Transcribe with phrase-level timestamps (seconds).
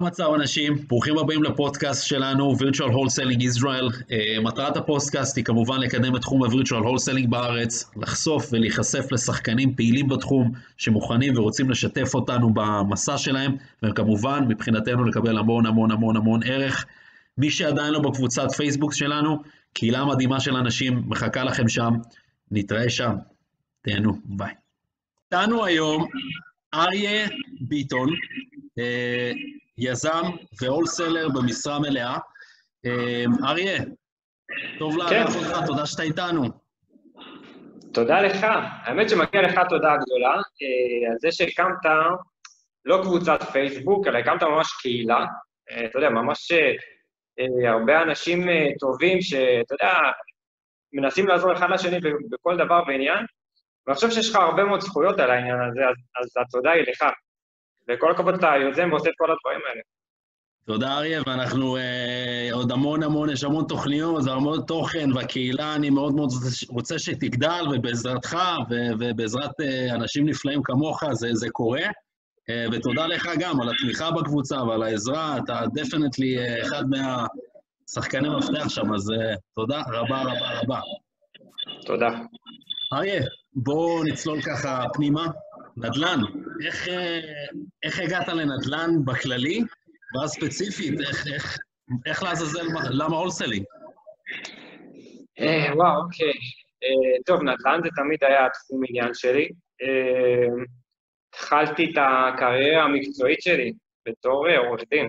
[0.00, 0.74] המצב אנשים?
[0.88, 3.92] ברוכים הבאים לפודקאסט שלנו, Virtual Wholesaling Israel.
[3.92, 10.08] Uh, מטרת הפודקאסט היא כמובן לקדם את תחום ה-Virtual Wholesaling בארץ, לחשוף ולהיחשף לשחקנים פעילים
[10.08, 16.86] בתחום שמוכנים ורוצים לשתף אותנו במסע שלהם, וכמובן מבחינתנו לקבל המון המון המון המון ערך.
[17.38, 19.42] מי שעדיין לא בקבוצת פייסבוק שלנו,
[19.72, 21.94] קהילה מדהימה של אנשים מחכה לכם שם,
[22.50, 23.14] נתראה שם,
[23.82, 24.52] תהנו, ביי.
[25.24, 26.06] איתנו היום
[26.74, 27.28] אריה
[27.60, 28.08] ביטון,
[28.78, 29.32] אה,
[29.80, 30.22] יזם
[30.62, 32.18] והולסלר במשרה מלאה.
[32.86, 33.78] אה, אריה,
[34.78, 34.98] טוב כן.
[34.98, 36.44] לארח אותך, תודה שאתה איתנו.
[37.92, 38.46] תודה לך.
[38.82, 41.76] האמת שמגיע לך תודה גדולה אה, על זה שהקמת
[42.84, 45.24] לא קבוצת פייסבוק, אלא הקמת ממש קהילה.
[45.70, 48.46] אה, אתה יודע, ממש אה, הרבה אנשים
[48.80, 49.92] טובים שאתה יודע,
[50.92, 51.98] מנסים לעזור אחד לשני
[52.30, 53.24] בכל דבר ועניין,
[53.86, 57.04] ואני חושב שיש לך הרבה מאוד זכויות על העניין הזה, אז, אז התודה היא לך.
[57.88, 59.80] וכל הכבוד אתה יוזם ועושה את כל הדברים האלה.
[60.64, 66.14] תודה אריה, ואנחנו אה, עוד המון המון, יש המון תוכניות והמון תוכן, והקהילה, אני מאוד
[66.14, 66.28] מאוד
[66.68, 68.36] רוצה שתגדל, ובעזרתך
[68.70, 71.82] ו- ובעזרת אה, אנשים נפלאים כמוך זה, זה קורה.
[72.50, 78.68] אה, ותודה לך גם על התמיכה בקבוצה ועל העזרה, אתה דפנטלי אה, אחד מהשחקני מפתח
[78.68, 80.80] שם, אז אה, תודה רבה רבה רבה.
[81.86, 82.08] תודה.
[82.92, 83.22] אריה,
[83.54, 85.26] בוא נצלול ככה פנימה.
[85.76, 86.20] נדל"ן,
[86.66, 87.20] איך, אה,
[87.82, 89.60] איך הגעת לנדל"ן בכללי,
[90.14, 91.58] ואז ספציפית, איך, איך,
[92.06, 93.64] איך לעזאזל, למה הולסלינג?
[95.40, 96.32] אה, וואו, אוקיי.
[96.82, 99.48] אה, טוב, נדל"ן זה תמיד היה התחום עניין שלי.
[101.28, 103.72] התחלתי את הקריירה המקצועית שלי
[104.08, 105.08] בתור עורך דין,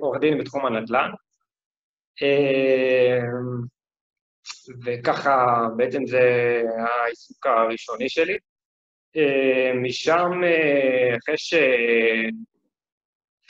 [0.00, 1.10] עורך דין בתחום הנדל"ן.
[4.84, 6.20] וככה בעצם זה
[6.78, 8.38] העיסוק הראשוני שלי.
[9.16, 11.54] אה, משם, אה, אחרי ש...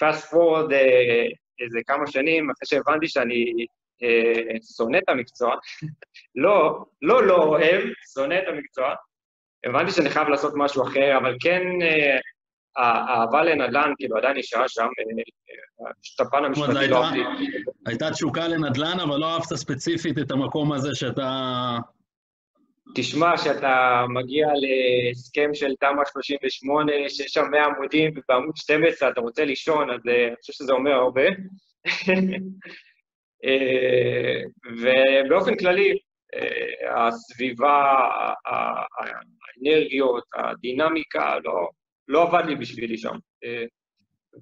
[0.02, 1.26] fast forward אה,
[1.60, 3.66] איזה כמה שנים, אחרי שהבנתי שאני
[4.02, 5.54] אה, שונא את המקצוע,
[6.44, 7.82] לא, לא לא אוהב,
[8.14, 8.94] שונא את המקצוע,
[9.66, 12.18] הבנתי שאני חייב לעשות משהו אחר, אבל כן, אה,
[12.76, 17.20] האהבה לנדל"ן, כאילו, עדיין נשארה שם, אה, פשוט הפן המשפטי לא אהבתי.
[17.86, 21.78] הייתה תשוקה לנדל"ן, אבל לא אהבת ספציפית את המקום הזה שאתה...
[22.94, 29.44] תשמע, שאתה מגיע להסכם של תמ"א 38, שיש שם 100 עמודים, ובעמוד 12 אתה רוצה
[29.44, 31.22] לישון, אז אה, אני חושב שזה אומר הרבה.
[33.44, 34.40] אה,
[34.80, 35.98] ובאופן כללי,
[36.34, 37.94] אה, הסביבה,
[38.96, 41.68] האנרגיות, הדינמיקה, לא,
[42.08, 43.16] לא עבד לי בשבילי שם.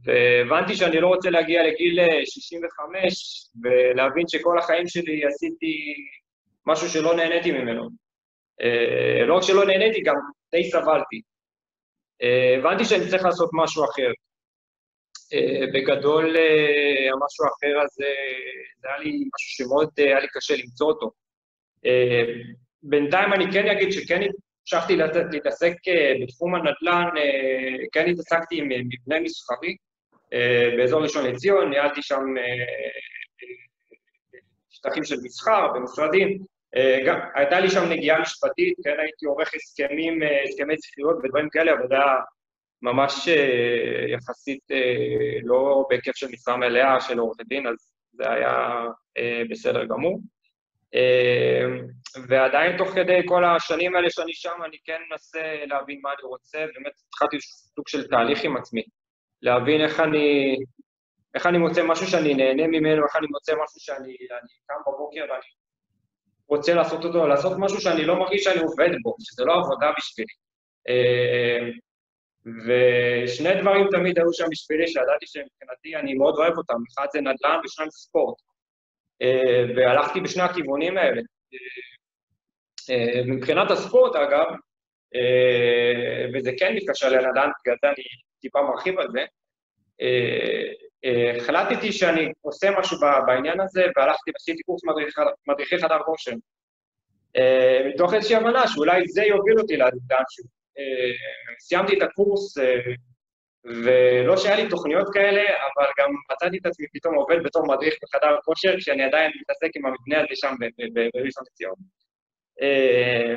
[0.04, 5.94] והבנתי שאני לא רוצה להגיע לגיל אה, 65 ולהבין שכל החיים שלי עשיתי
[6.66, 8.01] משהו שלא נהניתי ממנו.
[8.62, 10.14] אה, לא רק שלא נהניתי, גם
[10.52, 11.20] די סבלתי.
[12.22, 14.10] אה, הבנתי שאני צריך לעשות משהו אחר.
[15.34, 16.36] אה, בגדול,
[17.12, 18.12] המשהו האחר הזה,
[18.80, 21.10] זה היה לי משהו שמאוד היה לי קשה למצוא אותו.
[22.82, 24.96] בינתיים אני כן אגיד שכן המשכתי
[25.32, 25.72] להתעסק
[26.22, 27.08] בתחום הנדל"ן,
[27.92, 29.76] כן התעסקתי עם מבנה מסחרי
[30.76, 32.20] באזור ראשון לציון, ניהלתי שם
[34.70, 36.36] שטחים של מסחר במשרדים, אה,
[37.06, 41.72] גם הייתה לי שם נגיעה משפטית, כן, הייתי עורך הסכמים, אה, הסכמי זכירות ודברים כאלה,
[41.72, 42.14] אבל זה היה
[42.82, 47.74] ממש אה, יחסית אה, לא בהיקף של משרה מלאה של עורך דין, אז
[48.12, 48.86] זה היה
[49.18, 50.20] אה, בסדר גמור.
[50.94, 51.64] אה,
[52.28, 56.58] ועדיין תוך כדי כל השנים האלה שאני שם, אני כן מנסה להבין מה אני רוצה,
[56.58, 58.82] באמת התחלתי סוג של תהליך עם עצמי,
[59.42, 60.56] להבין איך אני,
[61.34, 65.20] איך אני מוצא משהו שאני נהנה ממנו, איך אני מוצא משהו שאני אני קם בבוקר
[65.20, 65.42] ואני
[66.48, 70.32] רוצה לעשות אותו, לעשות משהו שאני לא מרגיש שאני עובד בו, שזה לא עבודה בשבילי.
[70.88, 71.68] אה,
[72.66, 77.60] ושני דברים תמיד היו שם בשבילי, שידעתי שמבחינתי אני מאוד אוהב אותם, אחד זה נדל"ן
[77.64, 78.36] ושניים זה ספורט.
[79.22, 81.22] אה, והלכתי בשני הכיוונים האלה.
[82.90, 84.46] אה, מבחינת הספורט, אגב,
[86.34, 88.04] וזה כן מתקשר לנדל"ן, בגלל זה אני
[88.40, 89.24] טיפה מרחיב על זה,
[91.36, 94.80] החלטתי שאני עושה משהו בעניין הזה, והלכתי ועשיתי קורס
[95.46, 96.32] מדריכי חדר כושר.
[97.36, 100.44] אה, מתוך איזושהי הבנה שאולי זה יוביל אותי לאנשהו.
[100.78, 101.14] אה,
[101.60, 102.80] סיימתי את הקורס, אה,
[103.64, 108.36] ולא שהיה לי תוכניות כאלה, אבל גם מצאתי את עצמי פתאום עובד בתור מדריך בחדר
[108.44, 110.54] כושר, כשאני עדיין מתעסק עם המבנה הזה שם
[111.14, 111.74] בראשון לציון.
[112.62, 113.34] אה,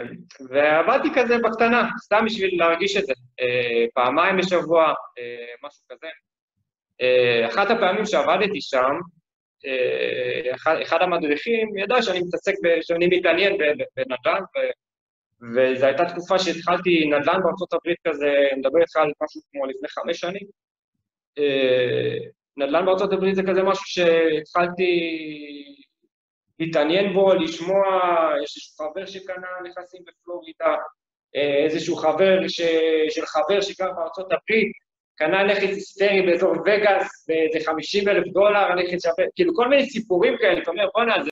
[0.50, 3.14] ועבדתי כזה בקטנה, סתם בשביל להרגיש את זה.
[3.40, 4.84] אה, פעמיים בשבוע,
[5.18, 6.08] אה, משהו כזה.
[7.02, 8.94] אה, אחת הפעמים שעבדתי שם,
[9.66, 13.58] אה, אחד, אחד המדריכים ידע שאני מתעסק, ב, שאני מתעניין
[13.96, 14.42] בנדל"ן,
[15.56, 17.42] וזו הייתה תקופה שהתחלתי נדל"ן
[17.74, 20.48] הברית כזה, אני מדבר איתך על משהו כמו לפני חמש שנים.
[22.58, 24.92] נדל"ן בארצות הברית זה כזה משהו שהתחלתי
[26.60, 27.84] להתעניין בו, לשמוע,
[28.44, 30.76] יש איזשהו חבר שקנה נכסים בפלורידה,
[31.66, 32.62] איזשהו חבר ש...
[33.10, 33.90] של חבר שגר
[34.32, 34.72] הברית,
[35.16, 40.38] קנה נכס היסטרי באזור וגאס באיזה 50 אלף דולר, הנכס שווה, כאילו כל מיני סיפורים
[40.38, 41.30] כאלה, אתה אומר, בואנה, זה...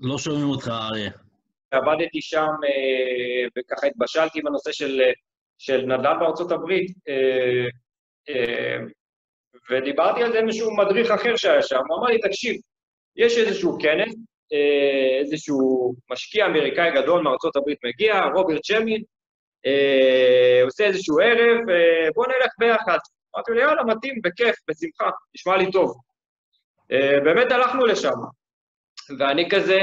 [0.00, 1.10] לא שומעים אותך, אריה.
[1.70, 5.00] עבדתי שם אה, וככה התבשלתי בנושא של,
[5.58, 7.66] של נדל"ן בארצות הברית, אה,
[8.28, 8.78] אה,
[9.70, 12.56] ודיברתי על זה עם איזשהו מדריך אחר שהיה שם, הוא אמר לי, תקשיב,
[13.16, 14.14] יש איזשהו כנס,
[15.20, 19.02] איזשהו משקיע אמריקאי גדול מארצות הברית מגיע, רוברט שמין,
[20.64, 21.60] עושה איזשהו ערב,
[22.14, 22.98] בוא נלך ביחד.
[23.34, 25.94] אמרתי לו, יאללה, מתאים, בכיף, בשמחה, נשמע לי טוב.
[27.24, 28.18] באמת הלכנו לשם.
[29.18, 29.80] ואני כזה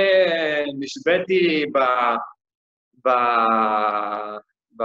[0.80, 1.80] נשבעתי ב...
[3.06, 3.12] ב...
[4.78, 4.84] ב...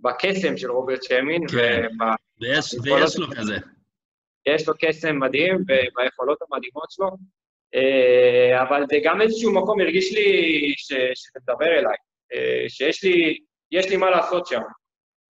[0.00, 1.48] בקסם של רוברט שמין.
[1.48, 2.08] כן, וב...
[2.40, 3.56] ויש, ויש לו כזה.
[4.46, 7.12] יש לו קסם מדהים וביכולות המדהימות שלו, אה,
[8.62, 10.28] אבל זה גם איזשהו מקום הרגיש לי
[10.76, 10.92] ש...
[10.92, 11.96] שזה מדבר אליי,
[12.34, 13.38] אה, שיש לי,
[13.72, 14.60] לי מה לעשות שם.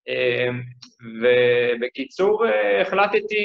[0.08, 0.60] אמ,
[1.20, 3.44] ובקיצור, אה, החלטתי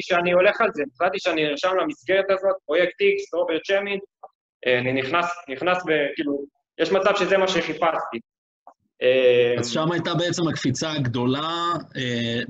[0.00, 3.98] שאני הולך על זה, החלטתי שאני נרשם למסגרת הזאת, פרויקט X, רוברט שמין,
[4.66, 5.90] אה, אני נכנס, נכנס ב...
[6.14, 6.44] כאילו,
[6.80, 8.18] יש מצב שזה מה שחיפשתי.
[9.58, 12.40] אז שם הייתה בעצם הקפיצה הגדולה אה,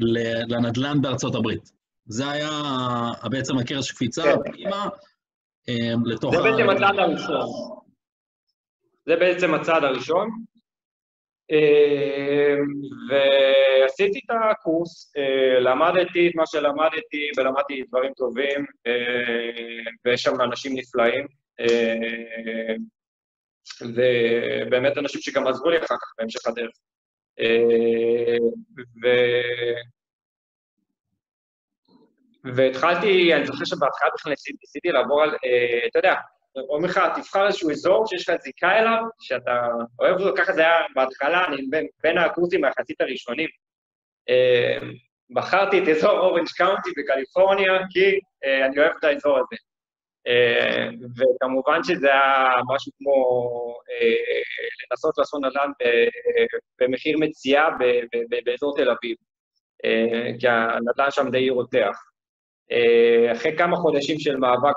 [0.48, 1.70] לנדל"ן בארצות הברית.
[2.06, 2.50] זה היה
[3.30, 4.70] בעצם הקרש קפיצה כן.
[5.66, 6.34] פנימה לתוך.
[6.34, 7.48] זה בעצם הצעד הראשון.
[9.06, 10.28] זה בעצם הצעד הראשון.
[11.50, 12.64] אמ,
[13.08, 20.72] ועשיתי את הקורס, אה, למדתי את מה שלמדתי ולמדתי דברים טובים, אה, ויש שם אנשים
[20.76, 21.26] נפלאים,
[21.60, 22.74] אה,
[23.80, 26.76] ובאמת אנשים שגם עזרו לי אחר כך בהמשך הדרך.
[29.02, 29.06] ו...
[32.44, 35.36] והתחלתי, אני זוכר שבהתחלה בכלל ניסיתי לעבור על,
[35.90, 36.14] אתה יודע,
[36.56, 39.68] אומרים לך, תבחר איזשהו אזור שיש לך זיקה אליו, שאתה
[40.00, 43.48] אוהב אותו, ככה זה היה בהתחלה, אני בין, בין הקורסים היחסית הראשונים.
[44.28, 44.78] אה,
[45.30, 49.56] בחרתי את אזור אורנג' קאונטי בקליפורניה, כי אה, אני אוהב את האזור הזה.
[50.26, 53.14] אה, וכמובן שזה היה משהו כמו
[54.90, 55.70] לנסות לעשות נדל"ן
[56.80, 57.68] במחיר מציאה
[58.44, 59.16] באזור תל אביב,
[60.40, 62.11] כי הנדל"ן שם די רותח.
[62.70, 64.74] אה, אחרי כמה חודשים של מאבק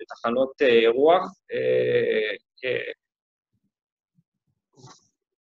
[0.00, 1.22] בתחנות אה, רוח,
[1.52, 2.78] אה,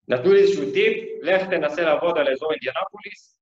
[0.08, 3.40] נתנו לי איזשהו טיפ, לך תנסה לעבוד על אזור אינדיאנפוליס.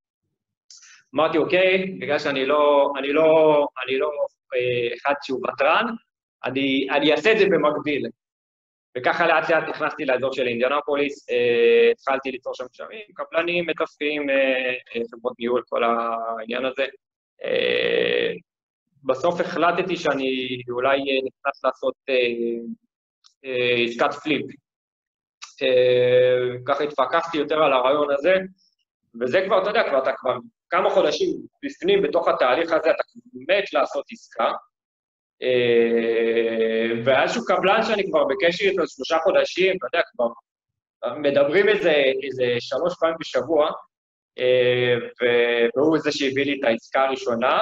[1.16, 4.12] אמרתי, אוקיי, בגלל שאני לא, אני לא, אני לא
[4.98, 5.86] אחד שהוא ותרן,
[6.46, 8.08] אני, אני אעשה את זה במקביל.
[8.98, 11.28] וככה לאט לאט נכנסתי לאזור של אינדיאנפוליס,
[11.92, 14.28] התחלתי ליצור שם קשרים, קבלנים, מתווכים,
[15.12, 16.86] חברות ניהול, כל העניין הזה.
[17.44, 18.34] אה,
[19.04, 22.16] בסוף החלטתי שאני אולי נכנס לעשות אה,
[23.46, 24.46] אה, עסקת פליפ.
[26.68, 28.34] ככה התפקחתי יותר על הרעיון הזה,
[29.22, 30.38] וזה כבר, אתה יודע, כבר אתה כבר
[30.70, 31.30] כמה חודשים
[31.66, 33.04] בפנים בתוך התהליך הזה, אתה
[33.34, 34.52] מת לעשות עסקה.
[37.06, 40.28] והיה איזשהו קבלן שאני כבר בקשר איתו שלושה חודשים, אתה יודע, כבר
[41.18, 41.94] מדברים איזה,
[42.24, 43.72] איזה שלוש פעמים בשבוע,
[45.78, 47.62] והוא זה שהביא לי את העסקה הראשונה.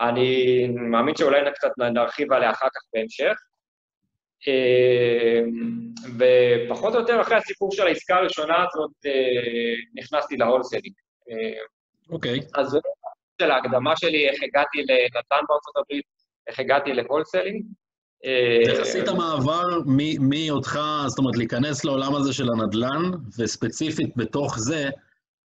[0.00, 3.36] אני מאמין שאולי קצת נרחיב עליה אחר כך בהמשך.
[4.48, 5.40] אה,
[6.18, 10.94] ופחות או יותר אחרי הסיפור של העסקה הראשונה הזאת אה, נכנסתי ל wholesaling.
[12.10, 12.38] אוקיי.
[12.38, 12.60] Okay.
[12.60, 12.78] אז
[13.42, 16.04] של ההקדמה שלי, איך הגעתי לנדל"ן בארצות הברית,
[16.46, 17.64] איך הגעתי ל wholesaling.
[18.68, 19.62] איך עשית מעבר
[20.20, 24.90] מאותך, זאת אומרת, להיכנס לעולם הזה של הנדל"ן, וספציפית בתוך זה,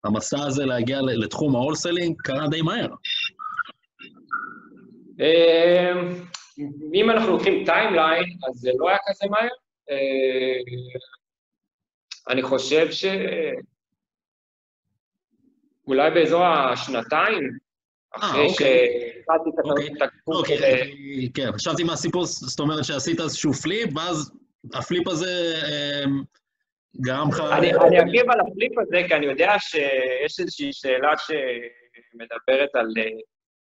[0.04, 2.88] המסע הזה להגיע לתחום ה wholesaling קרה די מהר.
[5.20, 6.24] אמ,
[6.94, 9.48] אם אנחנו לוקחים timeline, אז זה לא היה כזה מהר.
[9.90, 9.96] אמ,
[12.28, 13.04] אני חושב ש...
[15.88, 17.58] אולי באזור השנתיים,
[18.16, 19.80] אחרי אה, שהתחלתי את הקורס
[20.26, 20.56] אוקיי.
[20.56, 24.32] אוקיי, כן, חשבתי מהסיפור, זאת אומרת שעשית איזשהו flip, ואז
[24.74, 25.54] ה flip הזה
[26.96, 27.40] גרם לך...
[27.58, 32.86] אני, אני אגיב על ה flip הזה, כי אני יודע שיש איזושהי שאלה שמדברת על,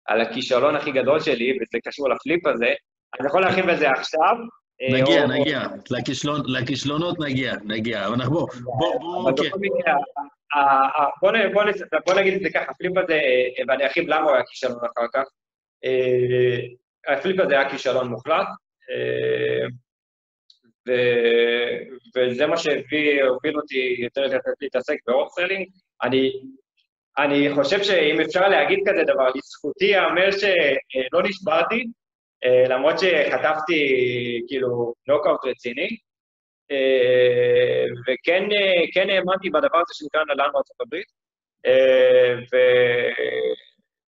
[0.05, 2.73] על הכישלון הכי גדול שלי, וזה קשור ל flip הזה.
[3.19, 4.35] אני יכול להרחיב בזה עכשיו.
[4.91, 5.27] נגיע, או...
[5.27, 5.59] נגיע.
[5.91, 8.07] לכישלון, לכישלונות נגיע, נגיע.
[8.07, 9.49] אבל בוא, בוא, בוא, כן.
[11.21, 13.19] בוא, בוא, בוא נגיד את זה ככה, ה flip הזה,
[13.67, 15.23] ואני ארחיב למה הוא היה כישלון אחר כך.
[17.07, 18.47] ה flip הזה היה כישלון מוחלט.
[20.87, 20.91] ו...
[22.15, 24.21] וזה מה שהוביל אותי יותר
[24.61, 25.67] להתעסק ב wholesaling.
[26.03, 26.31] אני,
[27.17, 31.83] אני חושב שאם אפשר להגיד כזה דבר, לזכותי ייאמר שלא נשברתי,
[32.69, 33.81] למרות שחטפתי
[34.47, 35.97] כאילו נוקאוט רציני,
[38.07, 38.43] וכן
[38.93, 41.07] כן האמנתי בדבר הזה שנקרא נדל"ן בארצות הברית,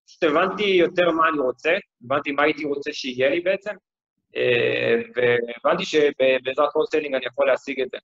[0.03, 1.71] ופשוט הבנתי יותר מה אני רוצה,
[2.05, 3.75] הבנתי מה הייתי רוצה שיהיה לי בעצם,
[5.15, 7.97] והבנתי שבעזרת הולסלינג אני יכול להשיג את זה.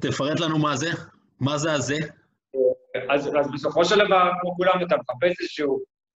[0.00, 0.90] תפרט לנו מה זה,
[1.40, 1.96] מה זה הזה?
[3.08, 5.66] אז, אז בסופו של דבר, כמו כולם, אתה מחפש איזושהי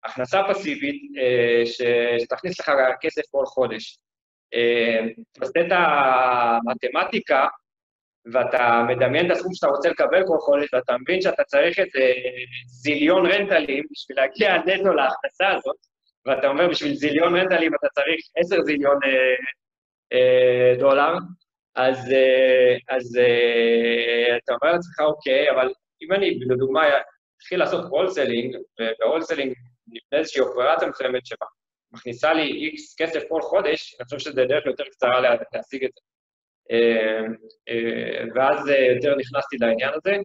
[0.05, 1.03] הכנסה פסיבית
[1.65, 3.99] שתכניס לך כסף כל חודש.
[4.49, 7.47] אתה עושה את המתמטיקה,
[8.33, 12.13] ואתה מדמיין את הסכום שאתה רוצה לקבל כל חודש, ואתה מבין שאתה צריך איזה
[12.67, 15.77] זיליון רנטלים בשביל להגיע נטו להכנסה הזאת,
[16.27, 19.35] ואתה אומר, בשביל זיליון רנטלים אתה צריך עשר זיליון אה,
[20.13, 21.15] אה, דולר,
[21.75, 26.83] אז, אה, אז אה, אתה אומר לעצמך, אוקיי, אבל אם אני, לדוגמה,
[27.37, 29.55] אתחיל לעשות wholesaling, וב wholesaling
[29.87, 34.85] נבנה איזושהי אופרציה מסוימת שמכניסה לי איקס כסף כל חודש, אני חושב שזו דרך יותר
[34.85, 36.01] קצרה להשיג את זה.
[36.71, 37.21] אה,
[37.69, 40.17] אה, ואז אה, יותר נכנסתי לעניין הזה.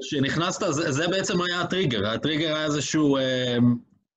[0.00, 3.16] כשנכנסת, זה בעצם היה הטריגר, הטריגר היה איזשהו,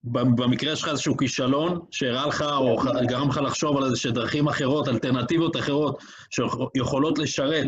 [0.04, 2.78] במקרה שלך איזשהו כישלון שהראה לך או
[3.08, 6.04] גרם לך לחשוב על איזשהו דרכים אחרות, אלטרנטיבות אחרות
[6.76, 7.68] שיכולות לשרת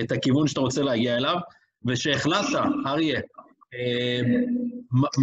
[0.00, 1.36] את הכיוון שאתה רוצה להגיע אליו,
[1.86, 2.48] ושהחלטת,
[2.86, 3.20] אריה,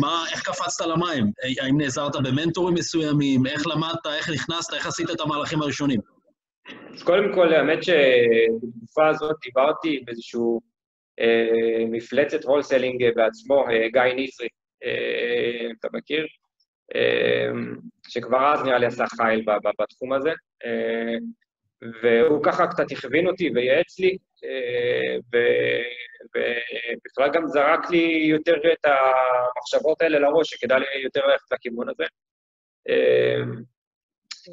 [0.01, 1.31] מה, איך קפצת למים?
[1.61, 3.45] האם נעזרת במנטורים מסוימים?
[3.45, 4.07] איך למדת?
[4.17, 4.73] איך נכנסת?
[4.73, 5.99] איך עשית את המהלכים הראשונים?
[6.93, 10.61] אז קודם כל, האמת שבתקופה הזאת דיברתי באיזשהו
[11.19, 14.58] אה, מפלצת הולסלינג בעצמו, אה, גיא ניסרי, אה,
[15.79, 16.27] אתה מכיר?
[16.95, 17.49] אה,
[18.07, 19.45] שכבר אז נראה לי עשה חייל
[19.79, 20.31] בתחום הזה,
[20.65, 21.15] אה,
[22.01, 25.15] והוא ככה קצת הכווין אותי וייעץ לי, אה,
[26.25, 32.03] ובכלל גם זרק לי יותר את המחשבות האלה לראש, שכדאי לי יותר ללכת לכיוון הזה.
[32.89, 33.41] אה,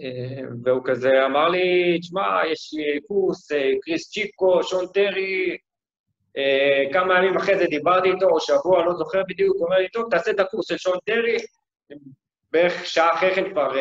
[0.02, 3.52] אה, והוא כזה אמר לי, תשמע, יש לי קורס,
[3.82, 5.56] קריס צ'יקו, שון טרי,
[6.92, 10.10] כמה ימים אחרי זה דיברתי איתו, או שבוע, לא זוכר בדיוק, הוא אומר לי, טוב,
[10.10, 11.36] תעשה את הקורס של שון טרי.
[12.50, 13.72] בערך שעה אחרי כן כבר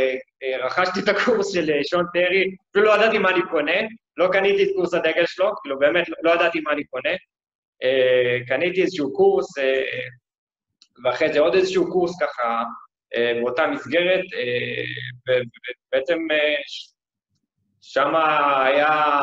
[0.64, 3.82] רכשתי את הקורס של שון טרי, אפילו לא ידעתי מה אני קונה,
[4.18, 7.10] לא קניתי את קורס הדגל שלו, כאילו באמת לא ידעתי מה אני קונה.
[8.48, 9.46] קניתי איזשהו קורס,
[11.04, 12.64] ואחרי זה עוד איזשהו קורס ככה
[13.42, 14.26] באותה מסגרת,
[15.28, 16.20] ובעצם
[17.82, 18.16] שם
[18.66, 19.22] היה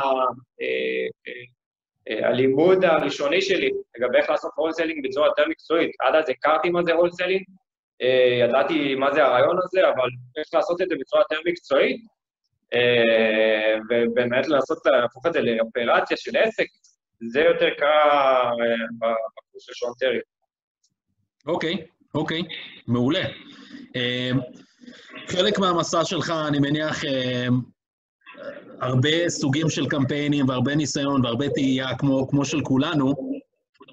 [2.08, 5.90] הלימוד הראשוני שלי לגבי איך לעשות wholesaling בצורה יותר מקצועית.
[6.00, 8.06] עד אז הכרתי מה זה wholesaling, uh,
[8.44, 12.00] ידעתי מה זה הרעיון הזה, אבל איך לעשות את זה בצורה יותר מקצועית,
[12.74, 16.66] אה, ובאמת לעשות, להפוך את זה לאופרציה של עסק,
[17.32, 18.50] זה יותר אה,
[18.98, 20.18] בקורס של שון טרי.
[21.46, 22.42] אוקיי, אוקיי,
[22.88, 23.24] מעולה.
[23.96, 24.30] אה,
[25.26, 27.04] חלק מהמסע שלך, אני מניח,
[28.80, 33.14] הרבה סוגים של קמפיינים והרבה ניסיון והרבה תהייה כמו, כמו של כולנו.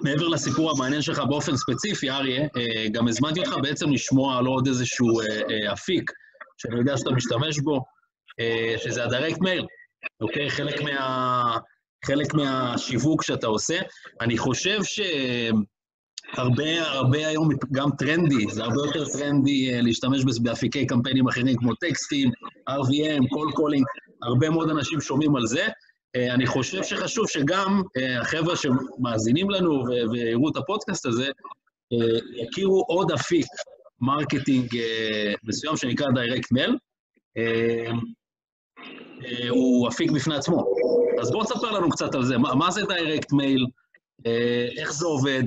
[0.01, 2.47] מעבר לסיפור המעניין שלך באופן ספציפי, אריה,
[2.91, 5.07] גם הזמנתי אותך בעצם לשמוע על עוד איזשהו
[5.73, 6.11] אפיק
[6.57, 7.83] שאני יודע שאתה משתמש בו,
[8.39, 9.65] אה, שזה הדירקט מייל,
[10.21, 10.49] אוקיי?
[10.49, 11.57] חלק, מה,
[12.05, 13.79] חלק מהשיווק שאתה עושה.
[14.21, 14.79] אני חושב
[16.33, 21.75] שהרבה הרבה היום גם טרנדי, זה הרבה יותר טרנדי אה, להשתמש באפיקי קמפיינים אחרים כמו
[21.75, 22.31] טקסטים,
[22.69, 23.85] RVM, cold calling,
[24.23, 25.67] הרבה מאוד אנשים שומעים על זה.
[26.15, 27.81] אה, אני חושב שחשוב שגם
[28.21, 31.27] החבר'ה שמאזינים לנו ויראו את הפודקאסט הזה,
[32.35, 33.45] יכירו עוד אפיק
[34.01, 34.67] marketing
[35.43, 36.07] מסוים שנקרא
[36.51, 36.77] מייל.
[39.25, 40.73] אה, הוא אפיק בפני עצמו.
[41.21, 42.37] אז בואו תספר לנו קצת על זה.
[42.37, 42.81] מה, מה זה
[43.33, 43.65] מייל?
[44.25, 45.43] אה, איך זה עובד?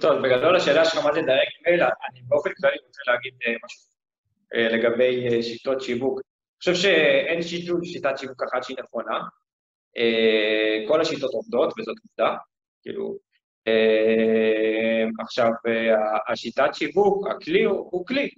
[0.00, 3.89] טוב, בגדול השאלה שלך מה זה direct mail, אני באופן כללי רוצה להגיד אה, משהו
[4.54, 6.20] לגבי שיטות שיווק.
[6.20, 9.18] אני חושב שאין שיטות, שיטת שיווק אחת שהיא נכונה.
[10.88, 12.36] כל השיטות עובדות, וזאת עובדה.
[12.82, 13.16] כאילו,
[15.20, 15.50] עכשיו,
[16.28, 18.30] השיטת שיווק, הכלי הוא, הוא כלי.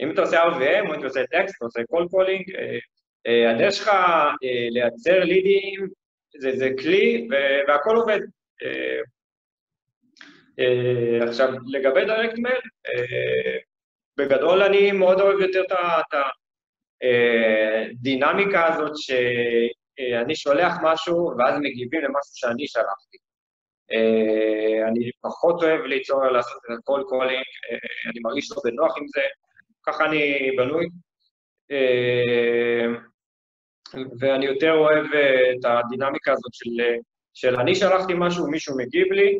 [0.00, 2.44] אם אתה עושה RVM או אם אתה עושה טקסט, אתה עושה cold calling,
[3.26, 5.88] הדרך שלך אה, לייצר לידים
[6.38, 7.28] זה, זה כלי
[7.68, 8.20] והכל עובד.
[8.62, 9.00] אה,
[10.58, 12.60] אה, עכשיו, לגבי direct mail,
[14.20, 16.14] בגדול אני מאוד אוהב יותר את
[17.02, 23.16] הדינמיקה הזאת שאני שולח משהו ואז מגיבים למשהו שאני שלחתי.
[24.88, 27.44] אני פחות אוהב ליצור, לעשות את ה cold calling,
[28.06, 29.22] אני מרגיש לא בנוח עם זה,
[29.86, 30.86] ככה אני בנוי.
[31.70, 32.86] אה,
[34.20, 36.70] ואני יותר אוהב את הדינמיקה הזאת של,
[37.34, 39.38] של אני שלחתי משהו, מישהו מגיב לי,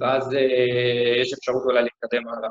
[0.00, 0.32] ואז
[1.20, 2.48] יש אפשרות אולי להתקדם הלאה.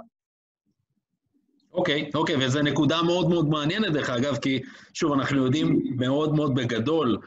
[1.75, 4.61] אוקיי, okay, אוקיי, okay, וזו נקודה מאוד מאוד מעניינת, דרך אגב, כי
[4.93, 7.17] שוב, אנחנו יודעים מאוד מאוד בגדול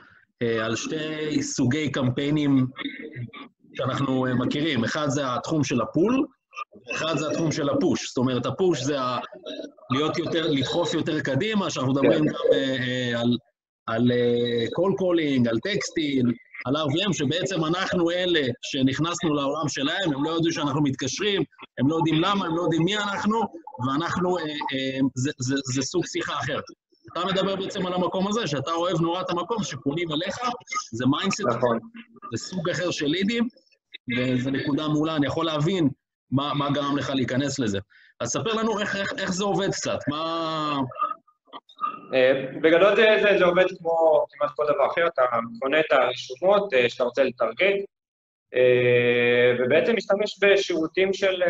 [0.43, 2.67] אה, על שתי סוגי קמפיינים
[3.75, 4.85] שאנחנו אה, מכירים.
[4.85, 6.26] אחד זה התחום של הפול,
[6.95, 8.09] אחד זה התחום של ה push.
[8.09, 9.19] זאת אומרת, ה push זה ה...
[9.90, 12.31] להיות יותר, לדחוף יותר קדימה, שאנחנו מדברים כן.
[12.31, 13.37] גם אה, אה, על,
[13.87, 16.25] על אה, cold calling, על טקסטים,
[16.67, 21.43] על RVM, שבעצם אנחנו אלה שנכנסנו לעולם שלהם, הם לא יודעים שאנחנו מתקשרים,
[21.79, 23.41] הם לא יודעים למה, הם לא יודעים מי אנחנו,
[23.87, 26.65] ואנחנו, אה, אה, זה, זה, זה סוג שיחה אחרת.
[27.12, 30.37] אתה מדבר בעצם על המקום הזה, שאתה אוהב נורא את המקום, שפונים אליך,
[30.93, 31.79] זה mindset, נכון.
[32.35, 33.49] זה סוג אחר של לידים,
[34.19, 35.88] וזו נקודה מעולה, אני יכול להבין
[36.31, 37.79] מה, מה גרם לך להיכנס לזה.
[38.21, 40.79] אז ספר לנו איך, איך, איך זה עובד קצת, מה...
[42.14, 45.23] אה, בגדול זה, זה, עובד כמו כמעט כל דבר אחר, אתה
[45.59, 47.85] קונה את הרשומות אה, שאתה רוצה לטרגט,
[48.54, 51.42] אה, ובעצם משתמש בשירותים של,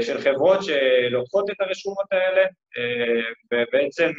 [0.00, 2.46] של חברות שלוקחות את הרשומות האלה,
[3.52, 4.10] ובעצם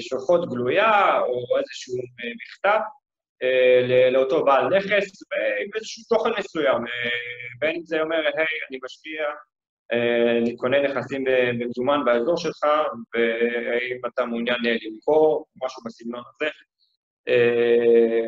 [0.00, 1.94] שולחות גלויה או איזשהו
[2.36, 2.78] מכתב
[4.12, 5.22] לאותו בעל נכס
[5.60, 6.82] עם איזשהו תוכן מסוים,
[7.58, 9.22] בין אם זה אומר, היי, אני משקיע
[9.92, 12.64] אה, להתכונן נכסים במזומן באזור שלך,
[13.14, 16.50] והאם אתה מעוניין אה, למכור, משהו בסגנון הזה.
[17.28, 18.26] אה,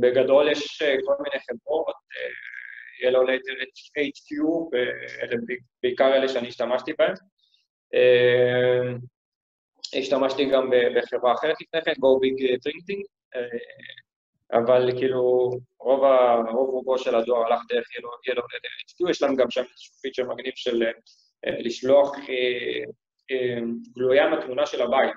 [0.00, 1.94] בגדול יש כל מיני חברות,
[3.02, 5.36] Yellow Later HQ, ואלה
[5.82, 7.14] בעיקר אלה שאני השתמשתי בהן.
[9.98, 13.02] השתמשתי גם בחברה אחרת לפני כן, Go Big Printing,
[14.52, 16.00] אבל כאילו רוב,
[16.50, 18.08] רובו של הדואר הלך דרך ילו
[18.48, 20.82] HQ, יש לנו גם שם איזשהו פיצ'ר מגניב של
[21.46, 22.84] אה, לשלוח אה,
[23.30, 23.60] אה,
[23.94, 25.14] גלויה מהתמונה של הבית.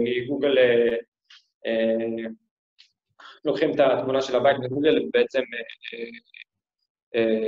[0.00, 0.54] מגוגל
[3.44, 5.40] לוקחים את התמונה של הבית מגוגל ובעצם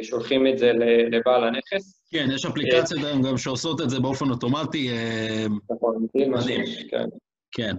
[0.02, 0.72] שולחים את זה
[1.10, 2.06] לבעל הנכס.
[2.10, 4.90] כן, יש אפליקציות היום גם שעושות את זה באופן אוטומטי.
[5.70, 6.62] נכון, מדהים.
[6.90, 7.06] כן.
[7.52, 7.76] כן.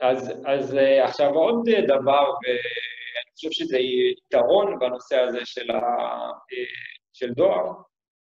[0.00, 6.64] אז, אז אה, עכשיו עוד דבר, ואני חושב שזה יתרון בנושא הזה של, ה, אה,
[7.12, 7.72] של דואר,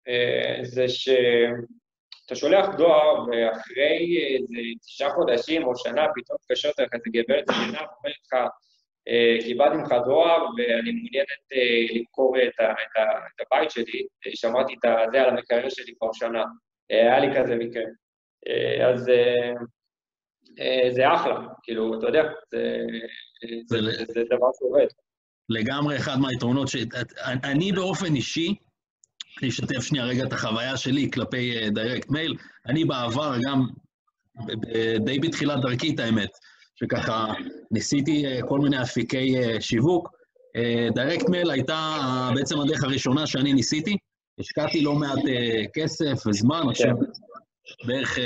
[0.07, 7.09] אה, זה שאתה שולח דואר ואחרי איזה תשעה חודשים או שנה פתאום מתקשרת לך איזה
[7.13, 8.35] גברת זמינה ואומרת לך,
[9.45, 11.43] קיבלתי ממך דואר ואני מעוניינת
[11.95, 13.01] למכור את, את,
[13.35, 16.43] את הבית שלי, שמעתי את זה על המקרר שלי כבר שנה,
[16.89, 17.83] היה לי כזה מקרה.
[18.89, 19.51] אז אה,
[20.91, 22.85] זה אחלה, כאילו, אתה יודע, זה,
[23.67, 24.87] זה, זה, זה דבר שעובד.
[25.49, 28.55] לגמרי אחד מהיתרונות, שאני באופן אישי,
[29.41, 32.35] אני אשתף שנייה רגע את החוויה שלי כלפי דיירקט uh, מייל,
[32.67, 33.67] אני בעבר גם,
[35.05, 36.29] די בתחילת דרכי את האמת,
[36.75, 37.25] שככה
[37.71, 40.17] ניסיתי uh, כל מיני אפיקי שיווק.
[40.93, 41.99] דיירקט מייל הייתה
[42.35, 43.97] בעצם הדרך הראשונה שאני ניסיתי,
[44.39, 45.19] השקעתי לא מעט
[45.73, 46.69] כסף וזמן, כן.
[46.69, 46.95] עכשיו
[47.87, 48.17] בערך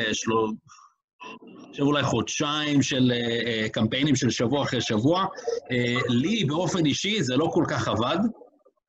[1.70, 5.26] עכשיו אולי חודשיים של uh, קמפיינים של שבוע אחרי שבוע.
[5.26, 5.67] Uh,
[6.10, 8.17] לי באופן אישי זה לא כל כך עבד.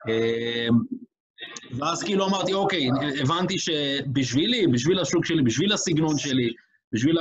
[0.09, 0.73] Uh,
[1.79, 2.89] ואז כאילו אמרתי, אוקיי,
[3.21, 6.53] הבנתי שבשבילי, בשביל השוק שלי, בשביל הסגנון שלי,
[6.93, 7.19] בשביל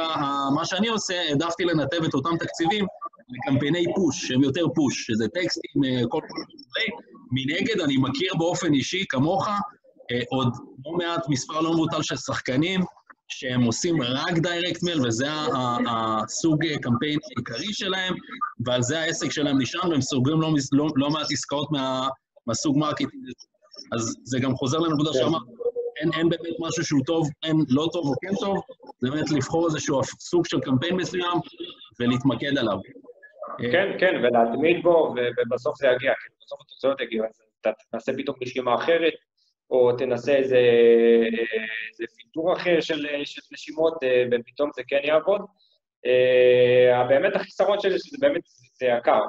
[0.55, 2.85] מה שאני עושה, העדפתי לנתב את אותם תקציבים
[3.29, 6.87] לקמפייני push, שהם יותר push, שזה טקסטים, כל מיני.
[7.31, 9.49] מנגד, אני מכיר באופן אישי, כמוך,
[10.29, 10.47] עוד
[10.85, 12.81] לא מעט מספר לא מבוטל של שחקנים,
[13.31, 15.27] שהם עושים רק direct mail, וזה
[15.89, 18.13] הסוג קמפיין העיקרי שלהם,
[18.65, 22.07] ועל זה העסק שלהם נשען, והם סוגרים לא, לא, לא מעט עסקאות מה,
[22.47, 23.11] מהסוג marketing.
[23.95, 25.19] אז זה גם חוזר לנקודה כן.
[25.19, 25.41] שאמרת,
[26.01, 28.57] אין, אין באמת משהו שהוא טוב, אין לא טוב או כן טוב,
[28.99, 31.37] זה באמת לבחור איזשהו סוג של קמפיין מסוים
[31.99, 32.77] ולהתמקד עליו.
[33.57, 38.35] כן, כן, ולהתמיד בו, ובסוף זה יגיע, כי בסוף התוצאות יגיעו, אז אתה תעשה פתאום
[38.41, 39.13] רשימה אחרת,
[39.71, 40.57] או תנסה איזה,
[41.89, 45.41] איזה פילטור אחר של, של רשימות, אה, ופתאום זה כן יעבוד.
[46.05, 48.41] אה, באמת החיסרון של זה, שזה באמת,
[48.73, 49.19] זה יקר.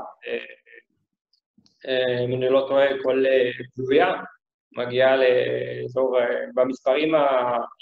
[1.86, 3.24] אה, אם אני לא טועה, כל
[3.78, 4.12] גלויה
[4.76, 6.18] מגיעה לאזור,
[6.54, 7.14] במספרים,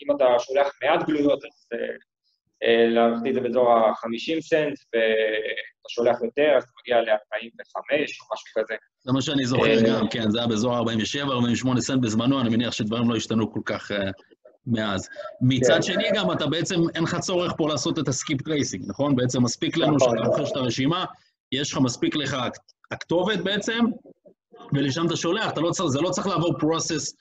[0.02, 1.68] אם אתה שולח מעט גלויות, אז
[2.62, 8.46] להערכתי את זה באזור ה-50 cent, ואתה שולח יותר, אז אתה מגיע ל-45 או משהו
[8.54, 8.74] כזה.
[9.00, 12.72] זה מה שאני זוכר אה, גם, כן, זה היה באזור ה-47-48 cent בזמנו, אני מניח
[12.72, 13.94] שדברים לא השתנו כל כך uh,
[14.66, 15.08] מאז.
[15.40, 15.82] מצד כן.
[15.82, 19.16] שני גם, אתה בעצם, אין לך צורך פה לעשות את ה skip tracing, נכון?
[19.16, 20.18] בעצם מספיק לנו נכון.
[20.18, 21.04] שאתה רוכש את הרשימה,
[21.52, 22.36] יש לך, מספיק לך
[22.90, 23.84] הכתובת בעצם,
[24.72, 27.14] ולשם אתה שולח, אתה לא צריך, זה לא צריך לעבור process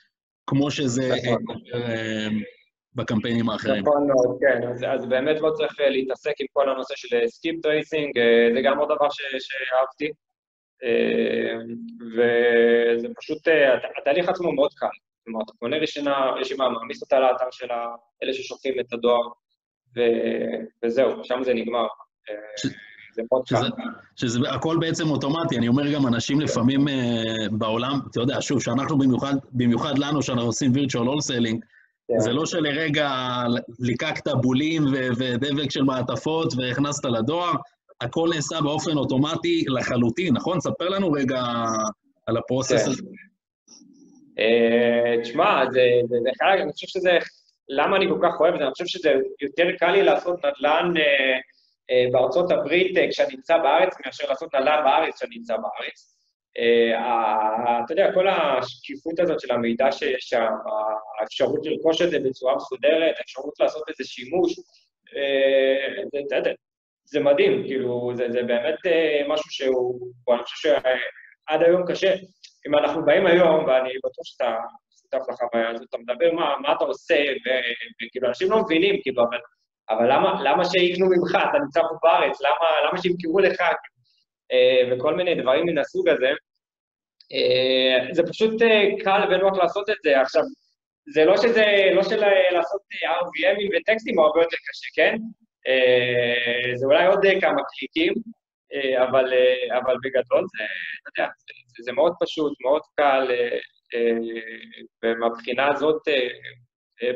[0.48, 1.60] כמו שזה נכון.
[2.96, 3.82] בקמפיינים האחרים.
[3.82, 4.68] נכון מאוד, כן.
[4.68, 8.14] אז, אז באמת לא צריך להתעסק עם כל הנושא של skip tracing,
[8.54, 10.12] זה גם עוד דבר ש, שאהבתי.
[12.16, 13.48] וזה פשוט,
[14.02, 14.88] התהליך עצמו מאוד קל.
[15.26, 17.68] כלומר, אתה קונה רשימה, רשימה, מעמיס אותה לאתר של
[18.24, 19.28] אלה ששולחים את הדואר,
[19.96, 20.00] ו...
[20.86, 21.88] וזהו, שם זה נגמר.
[22.58, 22.68] ש...
[23.14, 23.68] זה מאוד שזה,
[24.16, 26.92] שזה הכל בעצם אוטומטי, אני אומר גם אנשים לפעמים uh,
[27.52, 31.79] בעולם, אתה יודע, שוב, שאנחנו במיוחד, במיוחד לנו, שאנחנו עושים virtual wholesaling, yeah.
[32.18, 33.10] זה לא שלרגע
[33.80, 34.84] ליקקת בולים
[35.20, 37.52] ודבק של מעטפות והכנסת לדואר,
[38.02, 40.60] הכל נעשה באופן אוטומטי לחלוטין, נכון?
[40.60, 41.42] ספר לנו רגע
[42.26, 42.92] על הפרוסס כן.
[42.92, 43.04] הזה.
[44.40, 45.82] אה, תשמע, זה,
[46.40, 47.18] חלק, אני חושב שזה,
[47.70, 48.66] למה אני כל כך אוהב את זה?
[48.66, 51.38] אני חושב שזה יותר קל לי לעשות נדל"ן אה,
[51.92, 56.19] אה, בארצות הברית כשאני נמצא בארץ, מאשר לעשות נדל"ן בארץ כשאני נמצא בארץ.
[56.58, 60.52] אה, אתה יודע, כל השקיפות הזאת של המידע שיש שם,
[61.20, 64.60] האפשרות לרכוש את זה בצורה מסודרת, האפשרות לעשות איזה שימוש,
[65.16, 66.04] אה,
[67.06, 72.14] זה, מדהים, כאילו, זה, באמת אה, משהו שהוא, אני חושב שעד היום קשה.
[72.68, 74.56] אם אנחנו באים היום, ואני בטוח שאתה
[75.02, 79.24] שותף לחוויה הזאת, אתה מדבר מה, אתה עושה, וכאילו, אנשים לא מבינים, כאילו,
[79.90, 80.08] אבל,
[80.48, 81.36] למה, שיקנו ממך?
[81.50, 83.62] אתה נמצא פה בארץ, למה, למה שימכרו לך?
[83.62, 83.74] אה,
[84.92, 86.30] וכל מיני דברים מן הסוג הזה.
[87.34, 90.22] אה, זה פשוט אה, קל ונוח לעשות את זה.
[90.22, 90.42] עכשיו,
[91.14, 95.16] זה לא שזה, לא של לעשות RVMים וטקסטים הוא הרבה יותר קשה, כן?
[96.76, 98.14] זה אולי עוד כמה קליקים,
[98.74, 100.64] אה, אבל, אה, אבל בגדול זה,
[101.02, 103.60] אתה יודע, זה, זה מאוד פשוט, מאוד קל, אה,
[105.04, 106.02] ומהבחינה הזאת,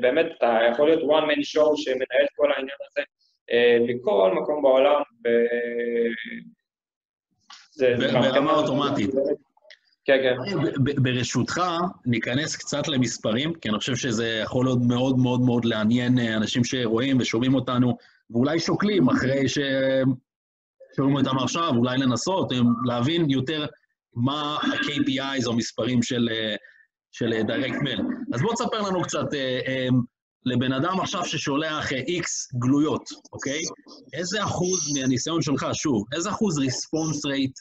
[0.02, 3.02] באמת, אתה יכול להיות one man show שמנהל את כל העניין הזה
[3.80, 5.02] מכל מקום בעולם.
[7.80, 9.10] ברמה אוטומטית.
[10.06, 10.36] כן, כן.
[11.04, 11.62] ברשותך,
[12.06, 17.18] ניכנס קצת למספרים, כי אני חושב שזה יכול להיות מאוד מאוד מאוד לעניין אנשים שרואים
[17.20, 17.98] ושומעים אותנו,
[18.30, 19.58] ואולי שוקלים אחרי ש...
[20.96, 22.52] שומעים אותנו עכשיו, אולי לנסות,
[22.86, 23.66] להבין יותר
[24.16, 26.30] מה ה-KPIs או המספרים של,
[27.12, 28.02] של direct mail.
[28.34, 29.88] אז בוא תספר לנו קצת, אה, אה,
[30.46, 33.62] לבן אדם עכשיו ששולח X גלויות, אוקיי?
[34.14, 37.60] איזה אחוז מהניסיון שלך, שוב, איזה אחוז ריספונס רייט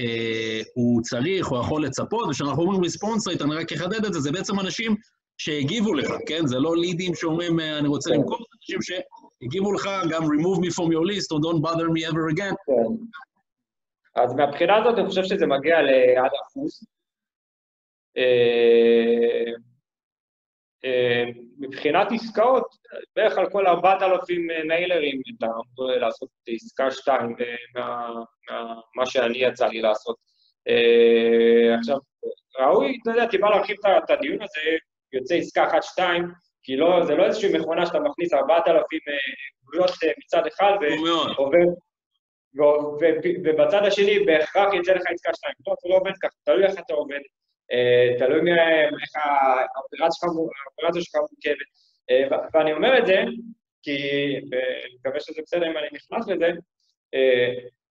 [0.00, 2.28] אה, הוא צריך או יכול לצפות?
[2.28, 4.96] וכשאנחנו אומרים ריספונס רייט, אני רק אחדד את זה, זה בעצם אנשים
[5.38, 6.46] שהגיבו לך, כן?
[6.46, 9.00] זה לא לידים שאומרים, אני רוצה למכור, זה אנשים ש...
[9.42, 12.54] הגיבו לך גם remove me from your list or don't bother me ever again.
[12.66, 12.92] כן.
[14.16, 16.84] אז מהבחינה הזאת אני חושב שזה מגיע לעד אחוז.
[18.16, 19.52] אה, אה,
[21.58, 22.66] מבחינת עסקאות,
[23.16, 27.36] בערך על כל 4,000 מיילרים אתה אמור לעשות עסקה 2
[28.96, 30.16] מה שאני יצא לי לעשות.
[30.68, 31.96] אה, עכשיו,
[32.60, 34.60] ראוי, אתה יודע, טיפה להרחיב את הדיון הזה,
[35.12, 35.68] יוצא עסקה
[35.98, 36.02] 1-2,
[36.62, 39.00] כי לא, זה לא איזושהי מכונה שאתה מכניס 4,000
[39.62, 40.72] גבולות אה, מצד אחד
[41.36, 41.58] ועובר,
[43.44, 45.54] ובצד השני בהכרח יצא לך עסקה 2.
[45.64, 47.41] טוב, זה לא עובד ככה, תלוי איך אתה עובד, אה,
[48.18, 48.52] תלוי
[49.02, 49.12] איך
[49.74, 51.68] האופרציה שלך מורכבת.
[52.10, 53.16] אה, ואני אומר את זה,
[53.82, 53.96] כי,
[54.86, 56.50] אני מקווה שזה בסדר אם אני נכנס לזה,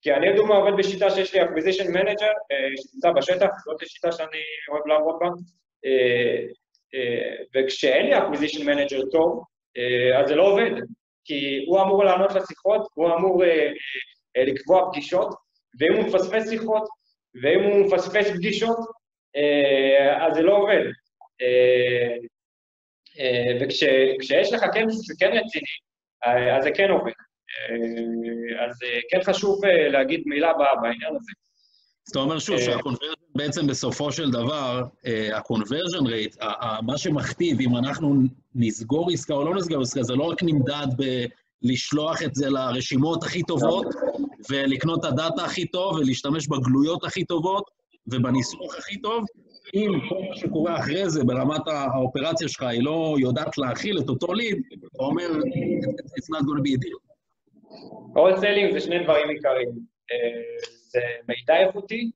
[0.02, 2.32] כי אני לדוגמה עובד בשיטה שיש לי acquisition manager,
[2.76, 5.26] שנמצא בשטח, זאת שיטה שאני אוהב לעבוד בה,
[6.94, 9.44] אה, וכשאין לי acquisition manager טוב,
[9.76, 10.70] אה, אז זה לא עובד,
[11.24, 13.72] כי הוא אמור לענות לשיחות, הוא אמור אה,
[14.36, 15.28] לקבוע פגישות,
[15.80, 16.88] ואם הוא מפספס שיחות,
[17.42, 18.76] ואם הוא מפספס פגישות,
[20.20, 20.84] אז זה לא עובד.
[23.60, 25.64] וכשיש לך כן מישהו שכן רציני,
[26.56, 27.12] אז זה כן עובד.
[28.60, 28.78] אז
[29.10, 31.32] כן חשוב להגיד מילה בעניין הזה.
[32.06, 34.82] אז אתה אומר שוב אה, שה conversion בעצם בסופו של דבר,
[35.34, 36.36] ה conversion אה, rate,
[36.82, 38.14] מה שמכתיב אם אנחנו
[38.54, 40.86] נסגור עסקה או לא נסגור עסקה, זה לא רק נמדד
[41.62, 43.86] בלשלוח את זה לרשימות הכי טובות,
[44.50, 47.70] ולקנות את ה data הכי טוב, ולהשתמש בגלויות הכי טובות,
[48.06, 49.24] ובניסוח הכי טוב,
[49.74, 54.32] אם כל מה שקורה אחרי זה ברמת האופרציה שלך היא לא יודעת להכיל את אותו
[54.32, 55.26] lead, אתה אומר,
[56.18, 57.10] it's not going to be a deal.
[58.14, 59.68] wholesaling זה שני דברים עיקריים.
[60.12, 62.10] אה, זה מידע איכותי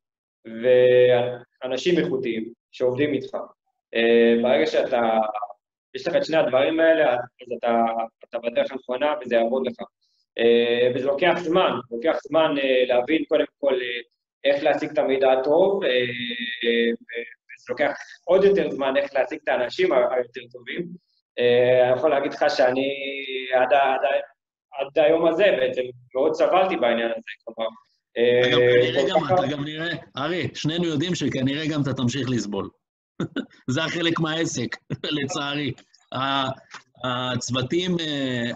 [0.44, 3.34] ואנשים איכותיים שעובדים איתך.
[3.94, 5.00] אה, ברגע שאתה,
[5.94, 7.84] יש לך את שני הדברים האלה, אז אתה,
[8.28, 9.76] אתה בדרך הנכונה וזה יעבוד לך.
[10.38, 12.54] אה, וזה לוקח זמן, לוקח זמן
[12.88, 13.74] להבין קודם כל
[14.44, 17.92] איך להשיג את המידע הטוב, וזה לוקח
[18.24, 20.86] עוד יותר זמן איך להשיג את האנשים היותר טובים.
[21.38, 22.88] אני יכול להגיד לך שאני
[23.54, 24.00] עד, עד,
[24.80, 25.82] עד היום הזה בעצם
[26.14, 27.70] מאוד סבלתי בעניין הזה, כלומר,
[28.16, 32.68] אה, אתה גם נראה, ארי, שנינו יודעים שכנראה גם אתה תמשיך לסבול.
[33.70, 34.76] זה החלק מהעסק,
[35.22, 35.72] לצערי.
[37.04, 37.96] הצוותים,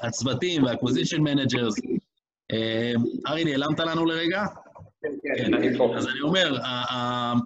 [0.03, 1.99] הצוותים וה-acquisition managers,
[3.29, 4.43] ארי, נעלמת לנו לרגע?
[5.03, 5.95] כן, כן, אני פה.
[5.97, 6.59] אז אני אומר,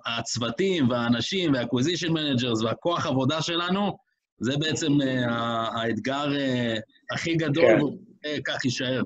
[0.07, 3.97] הצוותים והאנשים וה-acquisition managers והכוח עבודה שלנו,
[4.39, 4.93] זה בעצם
[5.77, 6.27] האתגר
[7.13, 7.79] הכי גדול,
[8.39, 9.03] וכך יישאר.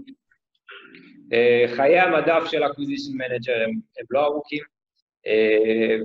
[1.77, 4.63] חיי המדף של acquisition manager הם, הם לא ארוכים,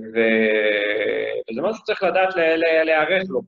[0.08, 2.34] וזה משהו שצריך לדעת
[2.84, 3.40] להיערך לו.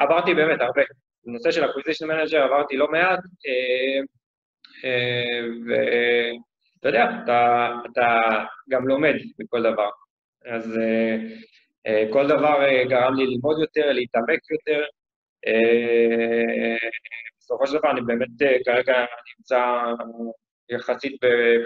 [0.00, 0.82] עברתי באמת הרבה.
[1.26, 3.20] בנושא של acquisition manager עברתי לא מעט,
[5.66, 8.06] ואתה יודע, אתה, אתה
[8.68, 9.88] גם לומד בכל דבר.
[10.46, 10.80] אז
[12.12, 14.84] כל דבר גרם לי ללמוד יותר, להתעמק יותר.
[17.38, 18.28] בסופו של דבר אני באמת
[18.64, 18.94] כרגע
[19.38, 19.60] נמצא
[20.70, 21.16] יחסית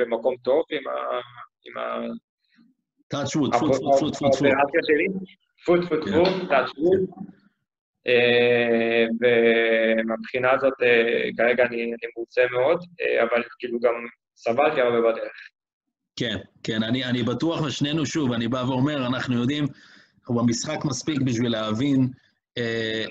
[0.00, 1.20] במקום טוב עם ה...
[1.64, 2.00] עם ה...
[3.14, 4.46] touch wood, טפו טפו טפו טפו טפו.
[4.46, 5.06] האופרציה שלי,
[5.62, 7.02] טפו טפו טפו, touch wood.
[9.20, 10.74] ומבחינה הזאת
[11.36, 12.84] כרגע אני מרוצה מאוד,
[13.22, 13.94] אבל כאילו גם
[14.36, 15.32] סבלתי הרבה בדרך.
[16.16, 19.66] כן, כן, אני, אני בטוח, ושנינו, שוב, אני בא ואומר, אנחנו יודעים,
[20.18, 22.08] אנחנו במשחק מספיק בשביל להבין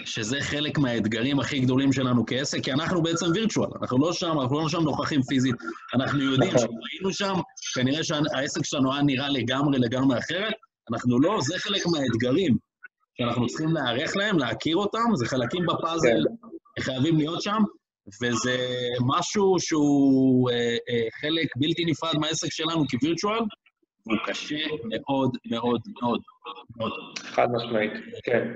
[0.06, 4.60] שזה חלק מהאתגרים הכי גדולים שלנו כעסק, כי אנחנו בעצם וירטואל, אנחנו לא שם, אנחנו
[4.62, 5.56] לא שם נוכחים פיזית,
[5.96, 7.34] אנחנו יודעים שהיינו שם,
[7.76, 10.54] כנראה שהעסק שלנו היה נראה לגמרי לגמרי אחרת,
[10.92, 12.58] אנחנו לא, זה חלק מהאתגרים
[13.22, 16.18] שאנחנו צריכים להיערך להם, להכיר אותם, זה חלקים בפאזל,
[16.80, 17.62] חייבים להיות שם,
[18.22, 18.58] וזה
[19.08, 23.40] משהו שהוא אה, אה, חלק בלתי נפרד מהעסק שלנו כווירטואל,
[24.04, 26.22] הוא קשה מאוד מאוד מאוד
[26.78, 26.92] מאוד.
[27.18, 27.92] חד משמעית,
[28.24, 28.48] כן.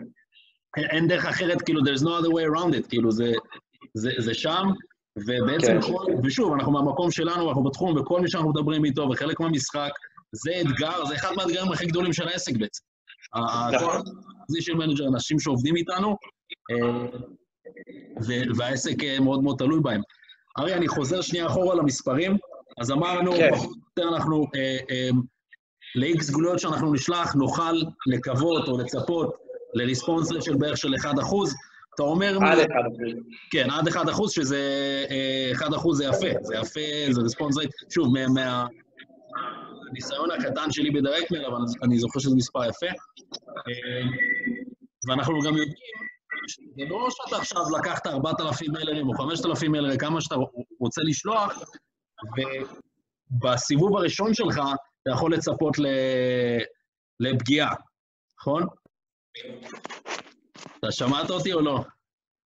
[0.78, 3.32] אין דרך אחרת, כאילו, there's no other way around it, כאילו, זה,
[3.94, 4.68] זה, זה שם,
[5.18, 5.82] ובעצם, כן.
[5.82, 9.92] כל, ושוב, אנחנו מהמקום שלנו, אנחנו בתחום, וכל מי שאנחנו מדברים איתו, וחלק מהמשחק,
[10.32, 12.84] זה אתגר, זה אחד מהאתגרים הכי גדולים של העסק בעצם.
[13.36, 14.02] נכון.
[14.48, 16.18] זה של manager, אנשים שעובדים איתנו,
[16.72, 17.06] אה,
[18.58, 20.02] והעסק אה, מאוד מאוד תלוי בהם.
[20.60, 22.38] ארי, אני חוזר שנייה אחורה למספרים,
[22.82, 23.50] אז אמרנו, כן.
[23.54, 25.10] פחות או יותר אנחנו, אה,
[25.96, 29.36] ל-X גלויות שאנחנו נשלח, נוכל לקוות או לצפות
[29.74, 31.56] ל response של בערך של 1 אחוז.
[31.96, 32.38] אתה אומר...
[32.44, 33.14] עד 1 אחוז.
[33.52, 34.60] כן, עד 1 אחוז, שזה
[35.54, 36.80] 1 אחוז זה יפה, זה יפה,
[37.12, 37.72] זה response rate.
[37.90, 38.14] שוב,
[39.92, 42.86] מהניסיון הקטן שלי בדירקטמל, אבל אני זוכר שזה מספר יפה.
[45.08, 45.76] ואנחנו גם יודעים
[46.50, 50.36] זה לא שאתה עכשיו לקחת 4,000 מיילרים או 5,000 מיילרים, כמה שאתה
[50.80, 51.60] רוצה לשלוח,
[53.32, 54.58] ובסיבוב הראשון שלך
[55.02, 55.76] אתה יכול לצפות
[57.20, 57.76] לפגיעה,
[58.40, 58.64] נכון?
[60.80, 61.84] אתה שמעת אותי או לא?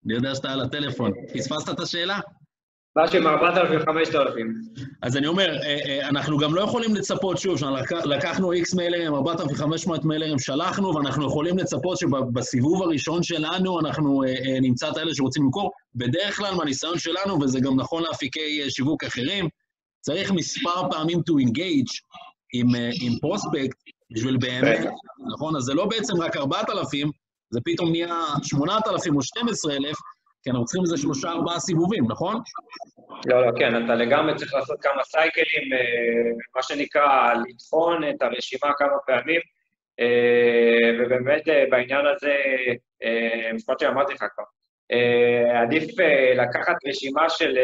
[0.07, 1.13] אני יודע שאתה על הטלפון.
[1.35, 2.21] פספסת את השאלה?
[2.97, 4.47] מה שהם 4,000 5,000.
[5.03, 7.59] אז אני אומר, אה, אה, אנחנו גם לא יכולים לצפות, שוב,
[8.05, 14.89] לקחנו X מיילרים, 4,500 מיילרים שלחנו, ואנחנו יכולים לצפות שבסיבוב הראשון שלנו אנחנו אה, נמצא
[14.89, 15.71] את האלה שרוצים למכור.
[15.95, 19.49] בדרך כלל, מהניסיון שלנו, וזה גם נכון לאפיקי שיווק אחרים,
[20.01, 22.01] צריך מספר פעמים to engage
[22.53, 22.67] עם,
[23.03, 23.77] עם פרוספקט,
[24.11, 24.91] בשביל באמת, כן.
[25.35, 25.57] נכון?
[25.57, 27.11] אז זה לא בעצם רק 4,000,
[27.51, 29.95] זה פתאום נהיה 8,000 או 12,000,
[30.43, 32.41] כי אנחנו צריכים איזה שלושה, ארבעה סיבובים, נכון?
[33.27, 38.73] לא, לא, כן, אתה לגמרי צריך לעשות כמה סייקלים, אה, מה שנקרא, לטחון את הרשימה
[38.79, 39.41] כמה פעמים,
[40.01, 42.37] אה, ובאמת אה, בעניין הזה,
[43.55, 44.45] משפט שאמרתי לך כבר,
[45.63, 45.85] עדיף
[46.37, 47.59] לקחת רשימה של,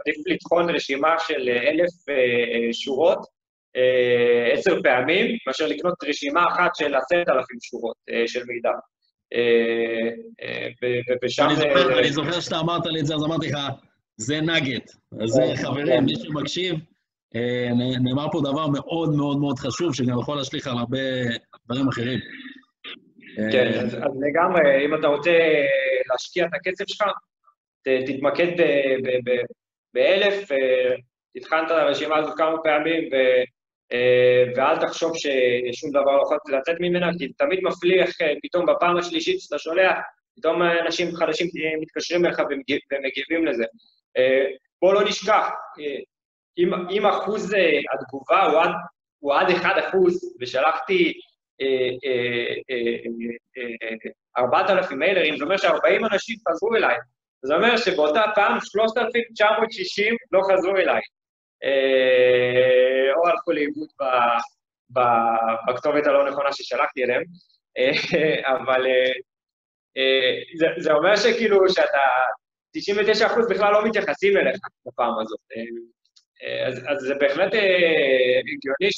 [0.00, 1.90] עדיף לטחון רשימה של אלף
[2.72, 3.18] שורות,
[4.52, 7.96] עשר פעמים, מאשר לקנות רשימה אחת של עשרת אלפים שורות
[8.26, 8.70] של מידע.
[11.24, 11.48] ושם...
[11.98, 13.58] אני זוכר שאתה אמרת לי את זה, אז אמרתי לך,
[14.16, 14.90] זה נאגט.
[15.20, 16.74] אז חברים, מי שמקשיב,
[18.02, 20.98] נאמר פה דבר מאוד מאוד מאוד חשוב, שגם יכול להשליך על הרבה
[21.66, 22.18] דברים אחרים.
[23.52, 25.32] כן, אז לגמרי, אם אתה רוצה
[26.10, 27.06] להשקיע את הכסף שלך,
[27.82, 28.52] תתמקד
[29.94, 30.48] באלף,
[31.36, 33.42] תטחן את הרשימה הזאת כמה פעמים, אה,
[34.56, 38.10] ואל תחשוב ששום דבר לא יכול לצאת ממנה, כי תמיד מפליח
[38.42, 39.96] פתאום בפעם השלישית שאתה שולח,
[40.36, 41.46] פתאום אנשים חדשים
[41.80, 42.38] מתקשרים אליך
[42.90, 43.64] ומגיבים לזה.
[44.16, 44.46] אה,
[44.82, 45.48] בוא לא נשכח,
[45.80, 45.98] אה,
[46.58, 47.54] אם, אם אחוז
[47.94, 48.70] התגובה הוא עד,
[49.18, 51.12] הוא עד 1 אחוז, ושלחתי
[54.38, 56.96] 4,000 מיילרים, זה אומר ש-40 אנשים חזרו אליי.
[57.42, 61.00] זה אומר שבאותה פעם 3,960 לא חזרו אליי.
[63.16, 63.88] או הלכו לאיבוד
[65.68, 67.22] בכתובת הלא נכונה ששלחתי אליהם,
[68.44, 68.86] אבל
[70.58, 71.98] זה, זה אומר שכאילו שאתה,
[72.76, 75.40] 99% בכלל לא מתייחסים אליך בפעם הזאת.
[76.66, 78.90] אז, אז זה בהחלט הגיוני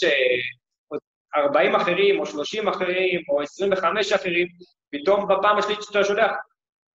[1.37, 4.46] 40 אחרים, או 30 אחרים, או 25 אחרים,
[4.90, 6.31] פתאום בפעם השלישית שאתה שולח,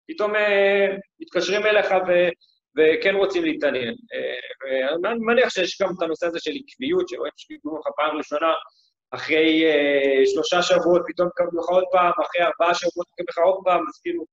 [0.07, 0.87] פתאום אה,
[1.19, 2.11] מתקשרים אליך ו,
[2.77, 3.95] וכן רוצים להתעניין.
[4.13, 8.53] אה, ואני מניח שיש גם את הנושא הזה של עקביות, שרואים שקיבלו לך פעם ראשונה,
[9.11, 13.63] אחרי אה, שלושה שבועות פתאום קבלו לך עוד פעם, אחרי ארבעה שבועות קבלו לך עוד
[13.63, 14.25] פעם, אז כאילו,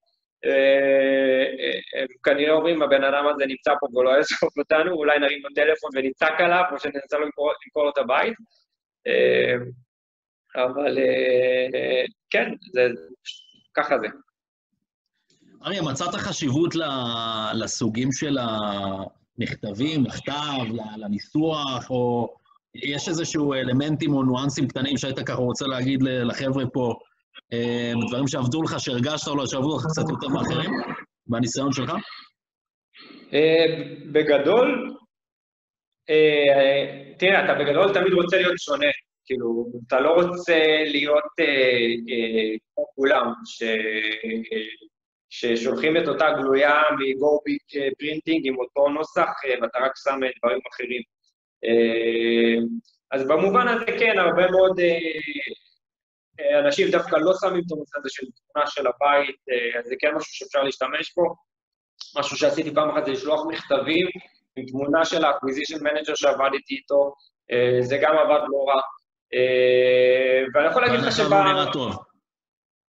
[0.45, 5.43] אה, אה, הם כנראה אומרים, הבן אדם הזה נמצא פה ולא יעזוב אותנו, אולי נרים
[5.43, 8.35] לו טלפון ונצעק עליו, או שננסה לו למכור את הבית.
[10.57, 10.99] אבל
[12.31, 12.89] כן, זה,
[13.75, 14.07] ככה זה.
[15.66, 16.75] אריה, מצאת חשיבות
[17.55, 20.64] לסוגים של המכתבים, לכתב,
[20.96, 22.35] לניסוח, או
[22.75, 26.94] יש איזשהו אלמנטים או ניואנסים קטנים שהיית ככה רוצה להגיד לחבר'ה פה,
[27.53, 30.70] אה, דברים שעבדו לך, שהרגשת או לא, שעבדו לך קצת יותר מאחרים,
[31.27, 31.92] בניסיון שלך?
[33.33, 33.64] אה,
[34.12, 34.96] בגדול,
[36.11, 38.87] אה, תראה, אתה בגדול תמיד רוצה להיות שונה.
[39.25, 41.25] כאילו, אתה לא רוצה להיות
[42.75, 43.33] כמו כולם,
[45.35, 47.62] ששולחים את אותה גלויה מ Gorbik
[47.99, 49.29] printing עם אותו נוסח,
[49.62, 51.03] ואתה רק שם דברים אחרים.
[53.11, 54.81] אז במובן הזה כן, הרבה מאוד
[56.40, 59.95] אה, אנשים דווקא לא שמים את הנושא הזה של תמונה של הבית, אה, אז זה
[59.99, 61.35] כן משהו שאפשר להשתמש בו.
[62.18, 64.07] משהו שעשיתי פעם אחת זה לשלוח מכתבים
[64.57, 67.14] עם תמונה של ה-acquisition manager שעבדתי איתו,
[67.53, 68.81] אה, זה גם עבד לא רע.
[70.55, 71.23] ואני יכול להגיד לך שב...
[71.23, 71.97] בהנחה והוא נראה טוב.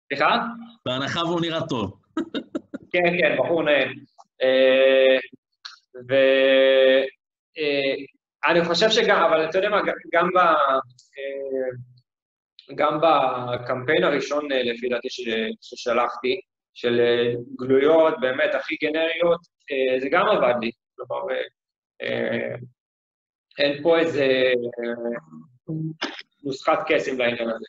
[0.09, 0.39] סליחה?
[0.87, 2.02] בהנחה והוא נראה טוב.
[2.93, 3.85] כן, כן, בחור נאה.
[8.47, 9.81] ואני חושב שגם, אבל אתה יודע מה,
[10.13, 10.39] גם ב...
[12.75, 15.09] גם בקמפיין הראשון, אה, לפי דעתי,
[15.61, 16.41] ששלחתי,
[16.75, 20.71] של אה, גלויות באמת הכי גנריות, אה, זה גם עבד לי.
[20.97, 21.35] כלומר,
[23.59, 24.27] אין פה איזה
[26.45, 27.67] נוסחת קסם לעניין הזה.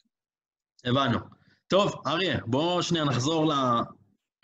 [0.86, 1.20] הבנו.
[1.68, 3.46] טוב, אריה, בוא שנייה נחזור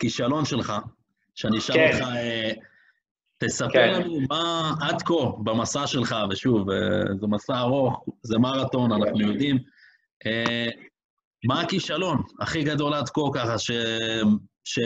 [0.00, 0.72] לכישלון שלך,
[1.34, 1.90] שאני אשאל כן.
[1.94, 2.08] אותך,
[3.38, 3.92] תספר כן.
[3.92, 6.68] לנו מה עד כה במסע שלך, ושוב,
[7.20, 9.58] זה מסע ארוך, זה מרתון, אנחנו יודעים.
[10.26, 10.68] אה,
[11.44, 13.70] מה הכישלון הכי גדול עד כה ככה, ש...
[14.64, 14.78] ש...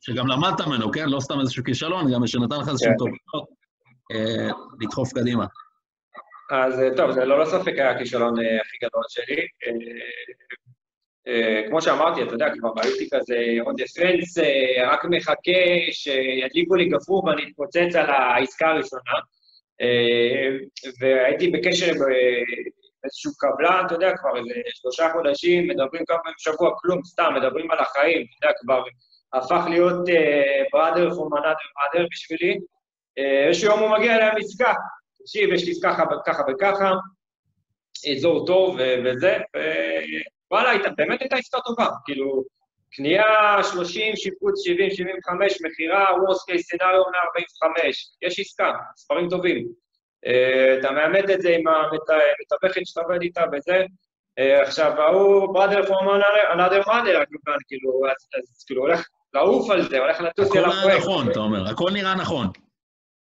[0.00, 1.08] שגם למדת ממנו, כן?
[1.08, 2.96] לא סתם איזשהו כישלון, גם שנתן לך איזשהו כן.
[2.96, 3.48] תובנות,
[4.12, 5.46] אה, לדחוף קדימה.
[6.50, 9.46] אז אה, טוב, זה ללא ספק היה הכישלון הכי גדול שלי.
[11.68, 14.38] כמו שאמרתי, אתה יודע, כבר הייתי כזה עוד דפנס,
[14.86, 15.52] רק מחכה
[15.92, 19.12] שידליקו לי גפרור ואני אתפוצץ על העסקה הראשונה.
[21.00, 21.92] והייתי בקשר
[23.04, 27.70] איזשהו קבלן, אתה יודע, כבר איזה שלושה חודשים, מדברים כמה פעמים בשבוע, כלום, סתם, מדברים
[27.70, 28.82] על החיים, אתה יודע, כבר
[29.32, 30.08] הפך להיות
[30.72, 31.54] בראדר פור מנאדר
[31.94, 32.58] מאדר בשבילי.
[33.16, 34.72] איזשהו יום הוא מגיע אליי עם עסקה,
[35.18, 36.92] תקשיב, יש לי ככה וככה וככה,
[38.12, 39.36] אזור טוב וזה,
[40.52, 42.44] ווואלה, באמת הייתה עסקה טובה, כאילו,
[42.92, 43.24] קנייה
[43.72, 49.68] 30, שיפוץ 70, 75, מכירה, worst case scenario 145, יש עסקה, ספרים טובים.
[50.26, 53.84] אה, אתה מאמת את זה עם המתווכת שאתה עובד איתה וזה.
[54.38, 56.06] אה, עכשיו, ההוא, brother from
[56.54, 57.24] another mother,
[57.68, 60.78] כאילו, אז כאילו הולך לעוף על זה, הולך לטוס אל הפרויקט.
[60.78, 62.46] הכל נראה נכון, אתה אומר, הכל נראה נכון.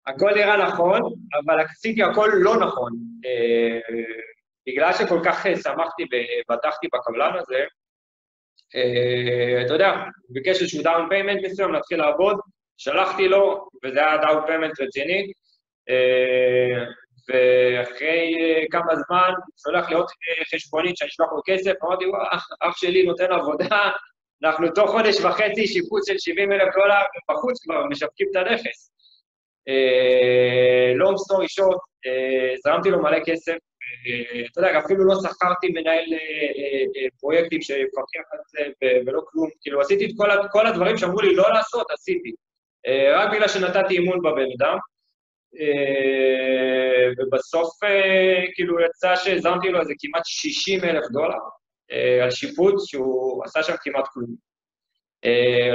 [0.07, 1.01] הכל נראה נכון,
[1.45, 2.91] אבל עשיתי הכל לא נכון.
[3.25, 3.95] אה,
[4.71, 7.63] בגלל שכל כך שמחתי ובטחתי בקבלן הזה,
[9.65, 9.91] אתה יודע,
[10.29, 12.39] ביקש איזשהו down payment מסוים, להתחיל לעבוד,
[12.77, 15.31] שלחתי לו, וזה היה down payment רציני,
[15.89, 16.85] אה,
[17.29, 22.23] ואחרי אה, כמה זמן שולח לי עוד אה, חשבונית שאני אשלח לו כסף, אמרתי, וואו,
[22.61, 23.91] אח שלי נותן עבודה,
[24.43, 28.91] אנחנו תוך חודש וחצי שיפוץ של 70 אלף דולר, בחוץ כבר משווקים את הנכס.
[30.95, 31.77] long story short,
[32.63, 33.57] זרמתי לו מלא כסף,
[34.51, 36.05] אתה יודע, אפילו לא שכרתי מנהל
[37.19, 40.11] פרויקטים שיפקח על זה ולא כלום, כאילו עשיתי את
[40.51, 42.31] כל הדברים שאמרו לי לא לעשות, עשיתי.
[43.13, 44.77] רק בגלל שנתתי אימון בבן אדם.
[45.57, 51.39] אה, ובסוף אה, כאילו יצא שהזמתי לו איזה כמעט 60 אלף דולר
[51.91, 54.49] אה, על שיפוץ, שהוא עשה שם כמעט כלום.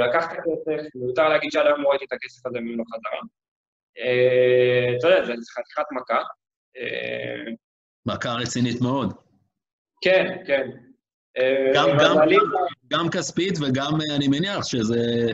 [0.07, 3.21] לקח את הכסף, מיותר להגיד שעד היום לא ראיתי את הכסף הזה ממנו חזרה.
[4.97, 6.21] אתה יודע, זה חתיכת מכה.
[8.05, 9.13] מכה רצינית מאוד.
[10.01, 10.69] כן, כן.
[11.73, 12.17] גם, גם,
[12.87, 15.31] גם כספית וגם אני מניח שזה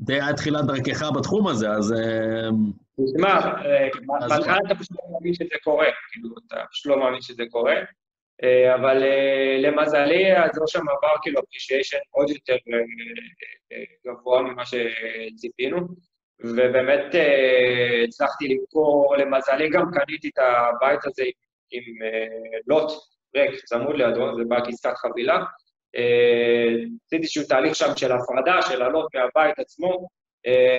[0.00, 1.94] די היה תחילת דרכך בתחום הזה, אז
[3.00, 3.34] תשמע,
[3.64, 3.88] אה,
[4.28, 7.74] בהתחלה אתה פשוט לא מאמין שזה קורה, כאילו, אתה פשוט לא מאמין שזה קורה,
[8.42, 12.56] אה, אבל אה, למזלי, אז לא שם עבר כאילו אפרישיישן עוד יותר
[14.06, 15.78] גבוה ממה שציפינו,
[16.40, 17.14] ובאמת
[18.08, 21.32] הצלחתי למכור, למזלי גם קניתי את הבית הזה עם
[22.66, 22.92] לוט,
[23.36, 25.44] ריק, צמוד לידו, זה בא כעסקת חבילה.
[27.06, 30.08] עשיתי איזשהו תהליך שם של הפרדה, של לעלות מהבית עצמו,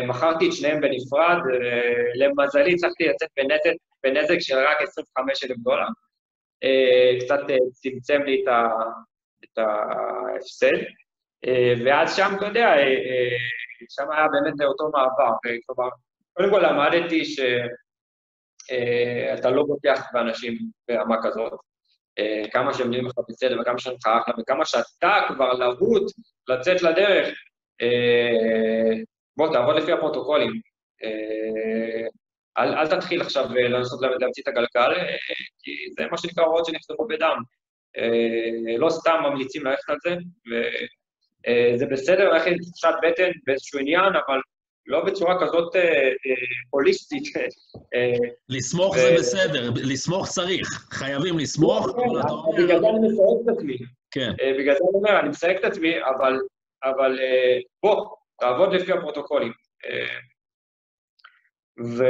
[0.08, 1.38] מכרתי את שניהם בנפרד,
[2.16, 3.74] למזלי הצלחתי לצאת בנזק,
[4.04, 5.88] בנזק של רק 25,000 דולר.
[7.20, 7.40] קצת
[7.74, 8.44] צמצם לי
[9.44, 10.78] את ההפסד.
[11.86, 12.74] ואז שם, אתה יודע,
[13.90, 15.34] שם היה באמת אותו מעבר.
[15.66, 15.90] כלומר,
[16.34, 17.26] קודם כל למדתי
[18.68, 20.58] שאתה לא בוטח באנשים
[20.88, 21.54] ברמה כזאת.
[22.52, 26.12] כמה שהם נראים לך בסדר וכמה שהם לך אחלה, וכמה שאתה כבר להוט
[26.50, 27.38] לצאת לדרך,
[29.38, 30.52] בוא, תעבוד לפי הפרוטוקולים.
[32.58, 35.08] אל, אל תתחיל עכשיו לנסות להמציא את הגלגל,
[35.64, 37.38] כי זה מה שנקרא הוראות שנכתבו בדם.
[38.78, 40.16] לא סתם ממליצים ללכת על זה,
[41.74, 44.40] וזה בסדר ללכת עם תחושת בטן באיזשהו עניין, אבל
[44.86, 45.76] לא בצורה כזאת
[46.70, 47.24] הוליסטית.
[48.50, 51.88] לסמוך זה בסדר, לסמוך צריך, חייבים לסמוך.
[52.58, 53.78] בגלל זה אני מסייג את עצמי.
[54.12, 54.32] כן.
[54.60, 55.94] בגלל זה אני אומר, אני מסייג את עצמי,
[56.84, 57.20] אבל
[57.84, 59.52] בוא, תעבוד לפי הפרוטוקולים.
[61.78, 62.08] ואתה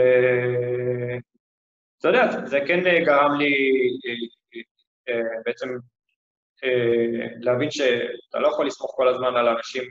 [2.08, 3.54] יודע, זה כן גרם לי
[5.46, 5.70] בעצם
[7.40, 9.84] להבין שאתה לא יכול לסמוך כל הזמן על אנשים,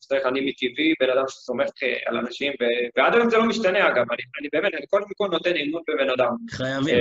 [0.00, 1.68] צריך אני מטבעי, בן אדם שסומך
[2.06, 2.52] על אנשים,
[2.96, 6.10] ועד היום זה לא משתנה אגב, אני, אני באמת, אני קודם כל נותן אמון בבן
[6.10, 6.30] אדם.
[6.50, 6.96] חייבים.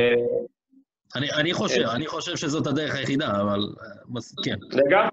[1.16, 3.60] אני, אני חושב, אני חושב שזאת הדרך היחידה, אבל
[4.44, 4.56] כן.
[4.72, 5.10] לגמרי,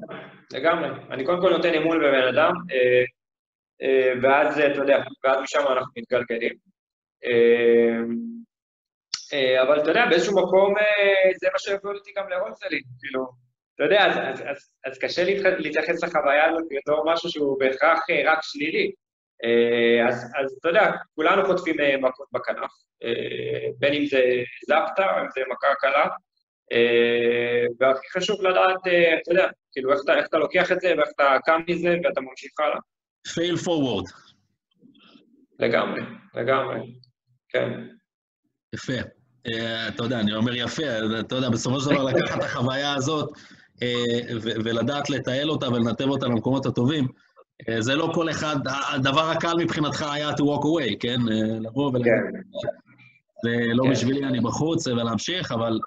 [0.52, 0.88] לגמרי.
[1.10, 2.52] אני קודם כל נותן אמון בבן אדם,
[4.22, 6.52] ואז, אתה יודע, ואז משם אנחנו מתגלגלים.
[9.62, 10.74] אבל אתה יודע, באיזשהו מקום
[11.40, 13.41] זה מה שהביא אותי גם להולסלינג, כאילו,
[13.84, 15.24] אתה יודע, אז, אז, אז, אז קשה
[15.58, 18.92] להתייחס לחוויה הזאת בתור משהו שהוא בהכרח רק שלילי.
[20.08, 22.70] אז, אז אתה יודע, כולנו חוטפים מכות בכנף,
[23.78, 24.22] בין אם זה
[24.64, 26.06] זפטה, אם זה מכה קלה,
[27.80, 28.80] והכי חשוב לדעת,
[29.22, 32.20] אתה יודע, כאילו, איך אתה, איך אתה לוקח את זה, ואיך אתה קם מזה, ואתה
[32.20, 32.78] ממשיך הלאה.
[33.28, 34.32] fail forward.
[35.58, 36.00] לגמרי,
[36.34, 36.80] לגמרי,
[37.48, 37.70] כן.
[38.74, 39.08] יפה.
[39.88, 40.82] אתה יודע, אני אומר יפה,
[41.20, 43.30] אתה יודע, בסופו של דבר לקחת את החוויה הזאת
[44.64, 48.56] ולדעת לתעל אותה ולנתב אותה למקומות הטובים, uh, זה לא כל אחד,
[48.94, 51.18] הדבר הקל מבחינתך היה to walk away, כן?
[51.20, 52.58] Uh, לבוא ולהגיד, כן.
[53.44, 53.90] זה לא כן.
[53.90, 55.78] בשבילי, אני בחוץ, ולהמשיך, אבל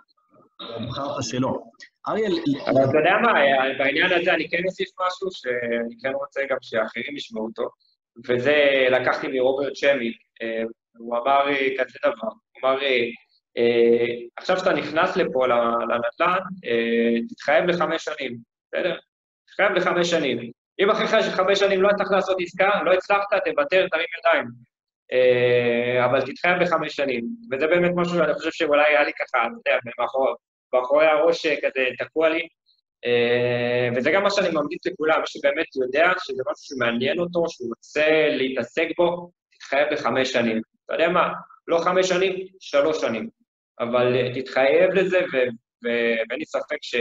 [0.88, 1.60] בחרת שלא.
[2.08, 2.34] אריאל...
[2.68, 3.34] אבל אתה יודע מה,
[3.78, 7.70] בעניין הזה אני כן אוסיף משהו שאני כן רוצה גם שאחרים ישמעו אותו,
[8.28, 10.12] וזה לקחתי מרוברט שמי,
[10.98, 11.46] הוא אמר
[11.78, 12.78] כזה דבר, הוא אמר,
[14.38, 16.40] עכשיו שאתה נכנס לפה לנדל"ן,
[17.30, 18.38] תתחייב לחמש שנים,
[18.68, 18.98] בסדר?
[19.48, 20.52] תתחייב לחמש שנים.
[20.80, 24.46] אם אחרי חמש שנים לא הצלחת לעשות עסקה, לא הצלחת, תוותר, תרים ידיים.
[26.06, 27.26] אבל תתחייב לחמש שנים.
[27.52, 29.80] וזה באמת משהו שאני חושב שאולי היה לי ככה, אתה יודע,
[30.74, 32.48] מאחורי הראש כזה תקוע לי.
[33.96, 38.28] וזה גם מה שאני ממליץ לכולם, מי שבאמת יודע שזה משהו שמעניין אותו, שהוא רוצה
[38.30, 40.62] להתעסק בו, תתחייב לחמש שנים.
[40.86, 41.34] אתה יודע מה?
[41.68, 43.30] לא חמש שנים, שלוש שנים.
[43.80, 45.20] אבל תתחייב לזה,
[45.84, 46.96] ואין לי ספק ש...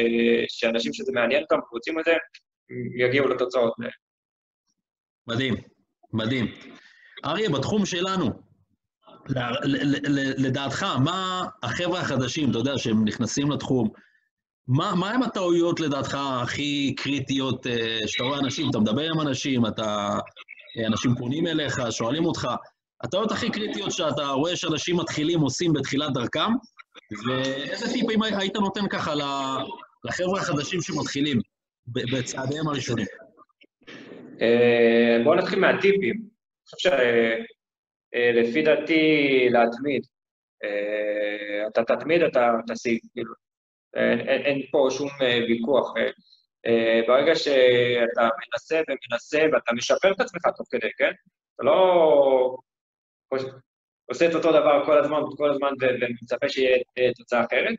[0.48, 2.14] שאנשים שזה מעניין אותם ורוצים את זה,
[2.98, 3.74] יגיעו לתוצאות.
[5.26, 5.54] מדהים,
[6.12, 6.46] מדהים.
[7.24, 8.30] אריה, בתחום שלנו,
[10.38, 13.88] לדעתך, מה החבר'ה החדשים, אתה יודע, שהם נכנסים לתחום,
[14.68, 17.66] מה, מה הם הטעויות לדעתך הכי קריטיות
[18.06, 20.18] שאתה רואה אנשים, אתה מדבר עם אנשים, אתה,
[20.86, 22.48] אנשים פונים אליך, שואלים אותך,
[23.04, 26.50] הטעויות הכי קריטיות שאתה רואה שאנשים מתחילים עושים בתחילת דרכם,
[27.28, 29.14] ואיזה טיפים היית נותן ככה
[30.04, 31.38] לחבר'ה החדשים שמתחילים
[31.86, 33.06] בצעדיהם הראשונים?
[35.24, 36.14] בואו נתחיל מהטיפים.
[36.14, 40.02] אני חושב שלפי דעתי, להתמיד.
[41.68, 43.34] אתה תתמיד, אתה תשיג, כאילו.
[44.44, 45.08] אין פה שום
[45.48, 45.94] ויכוח.
[47.08, 51.12] ברגע שאתה מנסה ומנסה ואתה משפר את עצמך תוך כדי, כן?
[51.54, 52.56] אתה לא
[54.06, 56.78] עושה את אותו דבר כל הזמן, כל הזמן ומצפה שיהיה
[57.16, 57.74] תוצאה אחרת,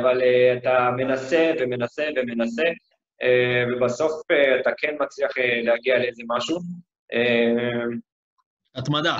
[0.00, 0.22] אבל
[0.56, 2.62] אתה מנסה ומנסה ומנסה,
[3.72, 4.22] ובסוף
[4.60, 5.30] אתה כן מצליח
[5.62, 6.58] להגיע לאיזה משהו.
[8.74, 9.18] התמדה,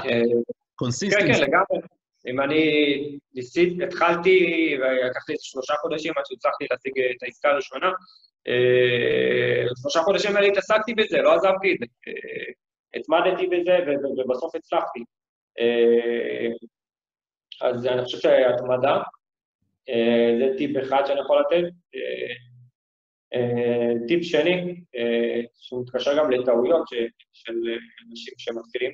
[0.75, 1.23] consistence.
[1.23, 1.89] כן, כן, לגמרי.
[2.27, 7.91] אם אני ניסית, התחלתי, ולקחתי שלושה חודשים עד שהצלחתי להשיג את העסקה הראשונה,
[9.83, 11.87] שלושה חודשים האלה התעסקתי בזה, לא עזבתי את זה.
[12.97, 13.79] התמדתי בזה
[14.19, 15.01] ובסוף הצלחתי.
[17.61, 19.03] אז אני חושב שהתמדה,
[20.39, 21.69] זה טיפ אחד שאני יכול לתת.
[24.09, 24.81] טיפ שני,
[25.61, 26.89] שהוא מתקשר גם לטעויות
[27.33, 27.55] של
[28.11, 28.93] אנשים שמתחילים,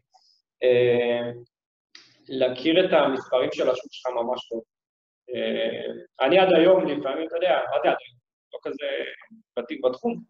[2.28, 4.62] להכיר את המספרים של השוק שלך ממש טוב.
[6.20, 7.96] אני עד היום, לפעמים, אתה יודע, עד היום?
[8.54, 8.86] לא כזה
[9.58, 10.22] ותיק בתחום,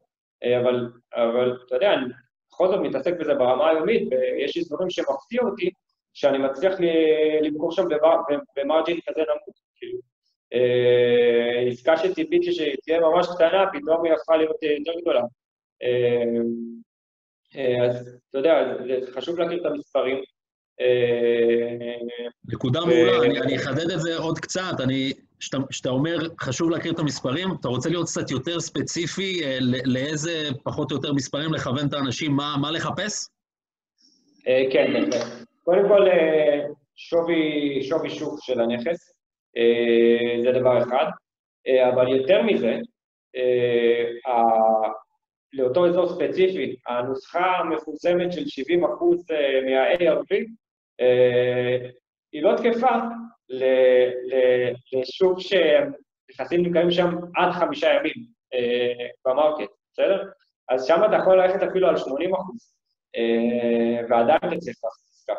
[0.60, 2.04] אבל, אבל אתה יודע, אני
[2.52, 5.70] בכל זאת מתעסק בזה ברמה היומית, ויש איזורים שמפתיע אותי,
[6.14, 6.74] שאני מצליח
[7.42, 7.84] למכור שם
[8.56, 9.98] במרג'ין כזה נמוך, כאילו.
[10.54, 15.22] אה, עסקה שציפיתי שתהיה ממש קטנה, פתאום היא הפכה להיות יותר גדולה.
[15.82, 16.24] אה,
[17.56, 18.74] אה, אז אתה יודע,
[19.14, 20.22] חשוב להכיר את המספרים.
[22.52, 24.80] נקודה מעולה, אני אחדד את זה עוד קצת.
[25.70, 29.40] כשאתה אומר חשוב להכיר את המספרים, אתה רוצה להיות קצת יותר ספציפי
[29.84, 33.28] לאיזה פחות או יותר מספרים לכוון את האנשים, מה לחפש?
[34.72, 35.26] כן, בהחלט.
[35.64, 36.06] קודם כל,
[36.96, 39.12] שווי, שווי שוק של הנכס,
[39.56, 41.06] אה, זה דבר אחד,
[41.66, 42.78] אה, אבל יותר מזה,
[43.36, 44.88] אה,
[45.52, 49.30] לאותו אזור ספציפי, הנוסחה המפורסמת של 70%
[49.64, 50.46] מה-ARP
[52.32, 52.96] היא לא תקפה
[54.92, 58.26] לשוק שנכסים נקראים שם עד חמישה ימים
[59.24, 60.22] במרקט, בסדר?
[60.68, 62.76] אז שם אתה יכול ללכת אפילו על 80 אחוז,
[64.10, 65.34] ועדיין תצליח לעשות עסקה.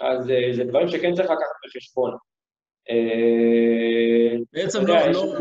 [0.00, 2.16] אז אה, זה דברים שכן צריך לקחת בחשבון.
[2.90, 5.36] אה, בעצם לא, לא,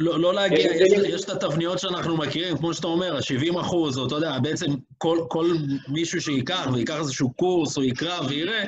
[0.00, 4.06] לא, לא להגיע, יש, יש את התבניות שאנחנו מכירים, כמו שאתה אומר, ה-70 אחוז, או
[4.06, 4.66] אתה יודע, בעצם
[4.98, 5.46] כל, כל
[5.88, 8.64] מישהו שייקח ויקח איזשהו קורס או יקרא ויראה,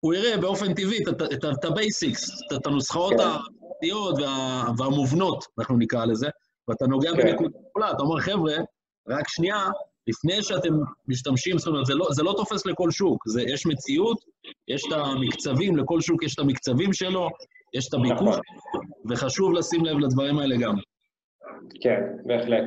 [0.00, 0.98] הוא יראה באופן טבעי
[1.34, 3.20] את ה-basics, את הנוסחאות כן.
[3.20, 6.28] הפרטיות וה, והמובנות, אנחנו נקרא לזה,
[6.68, 7.16] ואתה נוגע כן.
[7.16, 8.54] בנקודה גדולה, אתה אומר, חבר'ה,
[9.08, 9.68] רק שנייה,
[10.06, 10.74] לפני שאתם
[11.08, 14.18] משתמשים, זאת אומרת, זה לא, זה לא תופס לכל שוק, זה, יש מציאות,
[14.68, 17.30] יש את המקצבים, לכל שוק יש את המקצבים שלו,
[17.74, 18.40] יש את הביקוש, נכון.
[19.10, 20.74] וחשוב לשים לב לדברים האלה גם.
[21.80, 22.64] כן, בהחלט.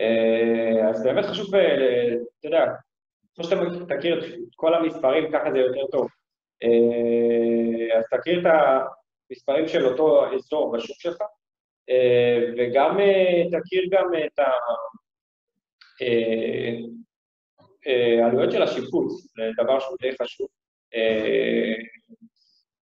[0.00, 1.74] אה, אז באמת חשוב, אה,
[2.38, 2.64] אתה יודע,
[3.34, 6.08] כמו שאתה תכיר את כל המספרים, ככה זה יותר טוב.
[6.62, 8.52] אה, אז תכיר את
[9.30, 11.18] המספרים של אותו אזור בשוק שלך,
[12.58, 12.98] וגם
[13.50, 14.50] תכיר גם את ה...
[16.02, 16.78] אה,
[17.86, 20.48] אה, עלויות של השיפוץ, זה דבר שהוא די חשוב.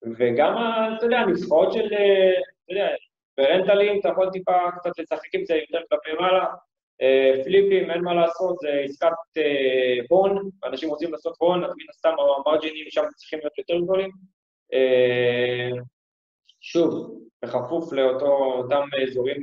[0.06, 0.54] אה, וגם,
[0.96, 2.88] אתה יודע, הנוסחאות של, אתה יודע,
[3.38, 6.46] ברנטלים אתה יכול טיפה קצת לשחק עם זה יותר כלפי מעלה.
[7.44, 9.42] פליפים, אין מה לעשות, זה עסקת
[10.08, 12.12] הון, אנשים רוצים לעשות הון, אז מן הסתם
[12.46, 14.10] המרג'ינים שם צריכים להיות יותר גדולים.
[16.60, 19.42] שוב, בכפוף לאותם אזורים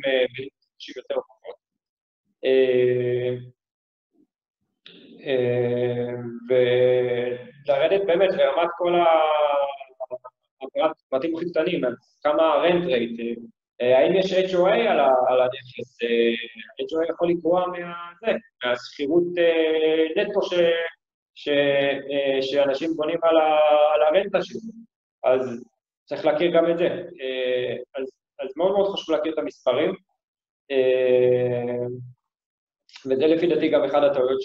[0.97, 1.55] יותר פחות.
[2.45, 3.35] אה,
[6.49, 8.93] ולרדת באמת לרמת כל
[10.81, 11.81] הפרטים הכי קטנים,
[12.23, 13.19] כמה רנט רייט,
[13.81, 14.73] אה, האם יש HOA
[15.27, 16.33] על הנכס, אה,
[16.81, 17.65] HOA יכול לקרוע
[18.63, 19.23] מהשכירות
[20.17, 20.39] נטו
[22.41, 24.59] שאנשים בונים על הרנטה שלו,
[25.23, 25.63] אז
[26.05, 26.87] צריך להכיר גם את זה.
[27.95, 29.93] אז, מאוד מאוד חשוב להכיר את המספרים.
[33.05, 34.39] וזה לפי דעתי גם אחד הטעויות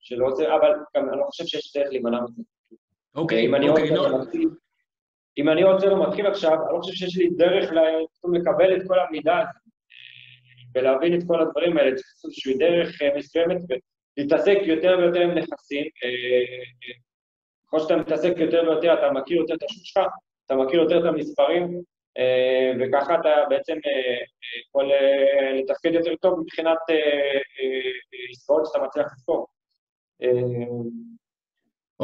[0.00, 2.42] שלא רוצה, אבל גם אני לא חושב שיש דרך להימנע מזה.
[3.14, 4.02] אוקיי, אוקיי, נו.
[5.38, 7.70] אם אני רוצה לא מתחיל עכשיו, אני לא חושב שיש לי דרך
[8.32, 9.64] לקבל את כל המידע הזה
[10.74, 13.56] ולהבין את כל הדברים האלה, צריך לעשות איזושהי דרך אה, מסוימת
[14.18, 15.84] ולהתעסק יותר ויותר עם נכסים.
[16.04, 16.64] אה,
[17.66, 20.06] ככל שאתה מתעסק יותר ויותר, אתה מכיר יותר את השוק שלך,
[20.46, 21.82] אתה מכיר יותר את המספרים,
[22.18, 23.76] אה, וככה אתה בעצם
[24.68, 24.90] יכול
[25.58, 26.78] לתפקד יותר טוב מבחינת
[28.30, 29.46] עסקאות שאתה מצליח לספור.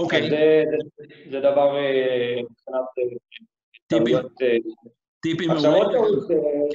[0.03, 0.30] אוקיי.
[1.30, 1.76] זה דבר
[2.42, 2.84] מבחינת
[3.86, 4.32] טעויות.
[5.22, 6.72] טיפים עכשיו עוד טעות,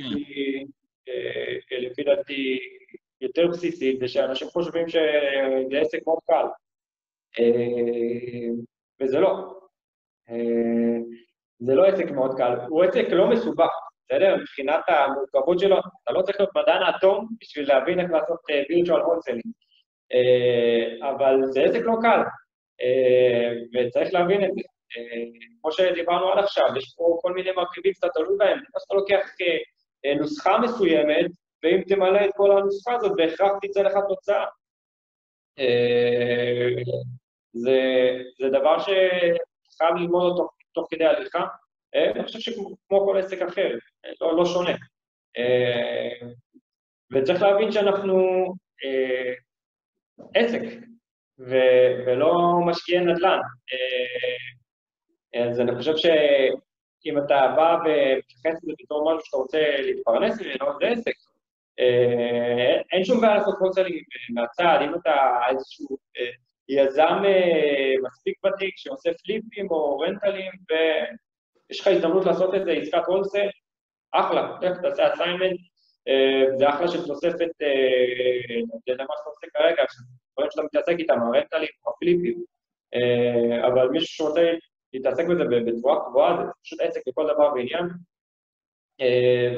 [1.72, 2.60] לפי דעתי
[3.22, 6.46] יותר בסיסית, זה שאנשים חושבים שזה עסק מאוד קל,
[9.02, 9.56] וזה לא.
[11.60, 13.72] זה לא עסק מאוד קל, הוא עסק לא מסובך,
[14.06, 14.36] בסדר?
[14.36, 18.40] מבחינת המורכבות שלו, אתה לא צריך להיות מדען האטום בשביל להבין איך לעשות
[19.02, 19.44] הולסלינג,
[20.14, 22.22] uh, אבל זה עסק לא קל,
[23.74, 24.62] וצריך להבין את זה.
[24.62, 28.96] Uh, כמו שדיברנו עד עכשיו, יש פה כל מיני מרכיבים שאתה תלוי בהם, כמו שאתה
[28.96, 31.32] לוקח uh, נוסחה מסוימת,
[31.64, 34.46] ואם תמלא את כל הנוסחה הזאת, בהכרח תצא לך תוצאה.
[37.54, 37.80] זה,
[38.40, 41.46] זה דבר שחייב ללמוד אותו תוך כדי הליכה,
[41.96, 44.76] אה, אני חושב שכמו כל עסק אחר, אה, לא, לא שונה.
[45.38, 46.28] אה,
[47.12, 48.46] וצריך להבין שאנחנו
[50.36, 50.62] עסק,
[51.40, 53.40] ו- ולא משקיעי נדל"ן.
[55.50, 60.88] אז אני חושב שאם אתה בא ומתייחס לזה בתור משהו שאתה רוצה להתפרנס ממנו, זה
[60.88, 61.14] עסק.
[62.94, 65.98] אין שום בעיה לעשות wholesaling מהצד, אם אתה איזשהו
[66.70, 67.24] יזם
[68.04, 70.52] מספיק ותיק שעושה פליפים או רנטלים,
[71.70, 73.48] יש לך הזדמנות לעשות איזה עסקת הולסל,
[74.12, 75.60] אחלה, תעשה אסיינמנט,
[76.58, 77.50] זה אחלה של תוספת,
[78.88, 79.84] זה מה שאתה עושה כרגע,
[80.34, 82.44] דברים שאתה מתעסק איתם, הרנטלים, הפליפים,
[83.68, 84.54] אבל מישהו שרוצה
[84.94, 87.86] להתעסק בזה בצורה קבועה, זה פשוט עסק לכל דבר ועניין,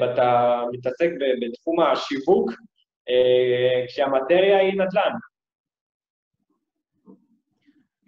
[0.00, 1.08] ואתה מתעסק
[1.40, 2.50] בתחום השיווק,
[3.88, 5.12] כשהמטריה היא נדל"ן.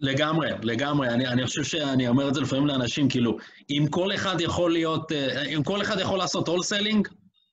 [0.02, 1.08] לגמרי, לגמרי.
[1.08, 3.36] אני, אני חושב שאני אומר את זה לפעמים לאנשים, כאילו,
[3.70, 5.12] אם כל אחד יכול להיות,
[5.56, 7.08] אם כל אחד יכול לעשות wholesaling,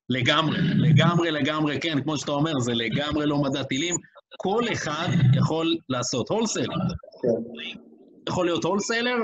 [0.09, 3.95] לגמרי, לגמרי, לגמרי, כן, כמו שאתה אומר, זה לגמרי לא מדע טילים.
[4.37, 6.69] כל אחד יכול לעשות wholesaling.
[8.29, 9.15] יכול להיות wholesaler?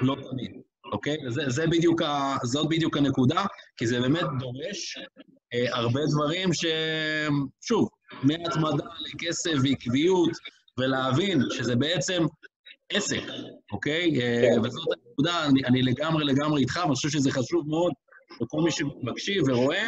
[0.00, 0.50] לא תמיד,
[0.92, 1.16] אוקיי?
[1.28, 3.44] זה, זה בדיוק ה, זאת בדיוק הנקודה,
[3.76, 4.98] כי זה באמת דורש
[5.54, 6.64] אה, הרבה דברים ש...
[7.60, 7.88] שוב,
[8.22, 10.30] מהתמדה לכסף ועקביות,
[10.78, 12.22] ולהבין שזה בעצם
[12.92, 13.22] עסק,
[13.72, 14.12] אוקיי?
[14.16, 14.60] כן.
[14.64, 17.92] וזאת הנקודה, אני, אני לגמרי לגמרי איתך, ואני חושב שזה חשוב מאוד
[18.40, 19.86] לכל מי שמקשיב ורואה,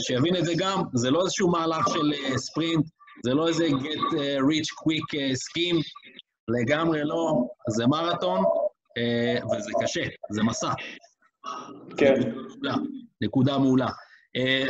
[0.00, 2.86] שיבין את זה גם, זה לא איזשהו מהלך של ספרינט,
[3.24, 5.82] זה לא איזה get rich quick scheme,
[6.48, 7.32] לגמרי לא,
[7.68, 8.44] זה מרתון,
[9.56, 10.72] וזה קשה, זה מסע.
[11.96, 12.14] כן.
[12.20, 12.74] נקודה,
[13.22, 13.88] נקודה מעולה.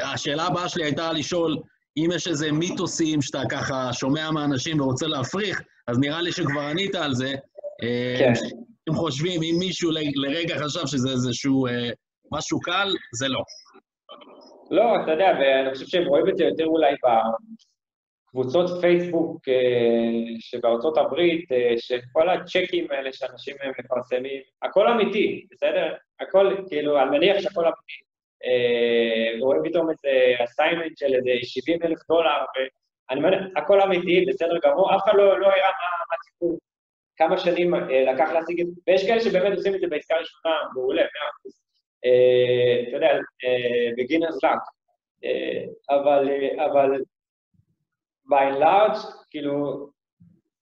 [0.02, 1.56] השאלה הבאה שלי הייתה לשאול,
[1.96, 6.94] אם יש איזה מיתוסים שאתה ככה שומע מאנשים ורוצה להפריך, אז נראה לי שכבר ענית
[6.94, 7.34] על זה.
[8.18, 8.32] כן.
[8.88, 11.66] אם חושבים, אם מישהו לרגע חשב שזה איזשהו
[12.32, 13.42] משהו קל, זה לא.
[14.70, 16.94] לא, אתה יודע, ואני חושב שהם רואים את זה יותר אולי
[18.28, 19.42] בקבוצות פייסבוק
[20.38, 25.94] שבארצות הברית, שכל הצ'קים האלה שאנשים מפרסמים, הכל אמיתי, בסדר?
[26.20, 28.00] הכל, כאילו, אני מניח שהכל אמיתי.
[29.40, 34.96] רואים פתאום איזה אסיימנט של איזה 70 אלף דולר, ואני אומר, הכל אמיתי, בסדר גמור,
[34.96, 35.70] אף אחד לא, לא הראה
[36.10, 36.58] מה הסיפור,
[37.16, 37.74] כמה שנים
[38.12, 41.61] לקח להשיג את זה, ויש כאלה שבאמת עושים את זה בעסקה ראשונה, מעולה, מאה אחוז.
[42.88, 43.18] אתה יודע,
[43.96, 44.60] בגינרס לאק,
[45.90, 46.28] אבל,
[46.70, 46.90] אבל
[48.30, 48.98] by large,
[49.30, 49.86] כאילו,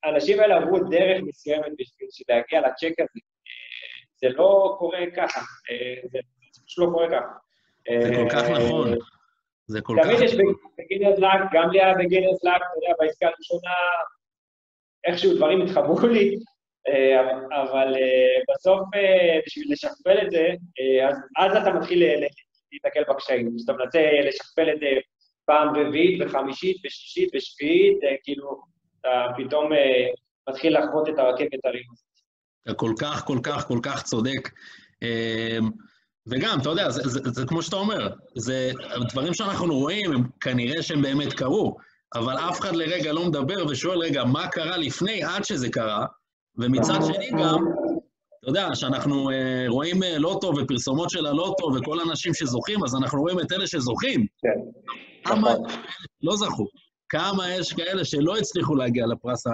[0.02, 3.20] האנשים האלה עברו דרך מסוימת בשביל להגיע לצ'ק הזה.
[4.16, 5.40] זה לא קורה ככה,
[6.04, 6.18] זה
[6.66, 7.32] פשוט לא קורה ככה.
[8.02, 8.94] זה כל כך נכון.
[9.66, 10.06] זה כל כך...
[10.06, 10.34] תמיד יש
[10.78, 13.74] בגינרס לאק, גם לי היה בגינרס לאק, אתה יודע, בעסקה הראשונה,
[15.04, 16.36] איכשהו דברים התחברו לי,
[17.52, 17.94] אבל
[18.50, 18.80] בסוף,
[19.46, 20.48] בשביל לשכפל את זה,
[21.38, 22.02] אז אתה מתחיל
[22.72, 23.56] להתקל בקשיים.
[23.56, 24.86] כשאתה מנסה לשכפל את זה
[25.44, 28.60] פעם רביעית וחמישית ושישית ושביעית, כאילו,
[29.00, 29.72] אתה פתאום
[30.48, 31.82] מתחיל לחוות את הרכבת הרים.
[32.62, 34.48] אתה כל כך, כל כך, כל כך צודק.
[36.26, 38.70] וגם, אתה יודע, זה, זה, זה, זה כמו שאתה אומר, זה
[39.10, 41.76] דברים שאנחנו רואים, הם כנראה שהם באמת קרו,
[42.14, 46.06] אבל אף אחד לרגע לא מדבר ושואל, רגע, מה קרה לפני עד שזה קרה?
[46.58, 47.64] ומצד שני גם,
[48.40, 53.20] אתה יודע, שאנחנו אה, רואים אה, לוטו ופרסומות של הלוטו וכל האנשים שזוכים, אז אנחנו
[53.20, 54.26] רואים את אלה שזוכים.
[54.42, 54.60] כן.
[55.24, 55.54] כמה
[56.22, 56.66] לא זכו?
[57.08, 59.44] כמה יש כאלה שלא הצליחו להגיע לפרס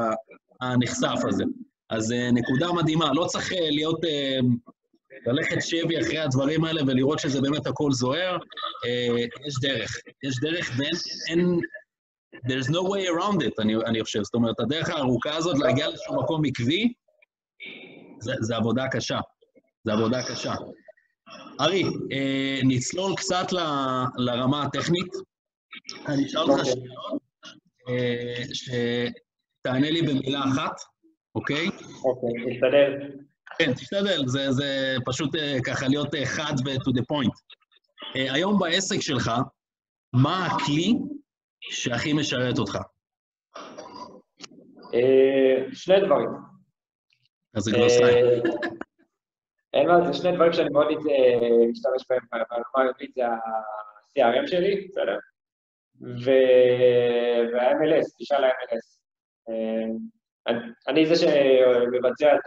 [0.60, 1.44] הנחשף הזה?
[1.90, 4.00] אז אה, נקודה מדהימה, לא צריך להיות...
[5.26, 8.36] ללכת שבי אחרי הדברים האלה ולראות שזה באמת הכל זוהר,
[8.84, 9.96] אה, יש דרך.
[10.22, 10.94] יש דרך ואין...
[11.28, 11.60] אין,
[12.44, 14.22] there's no way around it, אני, אני חושב.
[14.22, 16.92] זאת אומרת, הדרך הארוכה הזאת להגיע לאיזשהו מקום עקבי,
[18.20, 19.18] זה, זה עבודה קשה.
[19.84, 20.54] זה עבודה קשה.
[21.60, 21.82] ארי,
[22.12, 23.58] אה, נצלול קצת ל,
[24.16, 25.12] לרמה הטכנית.
[26.08, 27.22] אני אשאל אותך שאלות,
[27.88, 30.80] אה, שתענה לי במילה אחת,
[31.34, 31.66] אוקיי?
[32.04, 33.16] אוקיי, נשתדל.
[33.58, 37.36] כן, תשתדל, זה, זה פשוט uh, ככה להיות uh, חד ו-to the point.
[38.00, 39.30] Uh, היום בעסק שלך,
[40.12, 40.94] מה הכלי
[41.70, 42.78] שהכי משרת אותך?
[44.76, 46.28] Uh, שני דברים.
[47.54, 48.42] אז זה כבר סטייל.
[49.74, 50.86] אין מה, זה שני דברים שאני מאוד
[51.70, 52.46] משתמש בהם ברמה
[52.76, 55.18] היומית, זה ה-CRM שלי, בסדר?
[56.00, 58.96] וה-MLS, גישה ל-MLS.
[60.88, 62.40] אני זה שמבצע את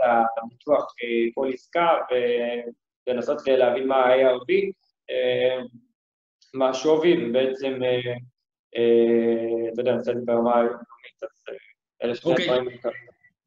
[0.43, 0.93] הביטוח
[1.33, 1.93] כל עסקה
[3.07, 4.71] ולנסות להבין מה ה-ARB,
[6.53, 7.79] מה השווי, ובעצם,
[9.73, 11.55] אתה יודע, אני עושה את זה ברמה היומית, אז
[12.03, 12.47] אלה שני אוקיי.
[12.47, 12.67] דברים.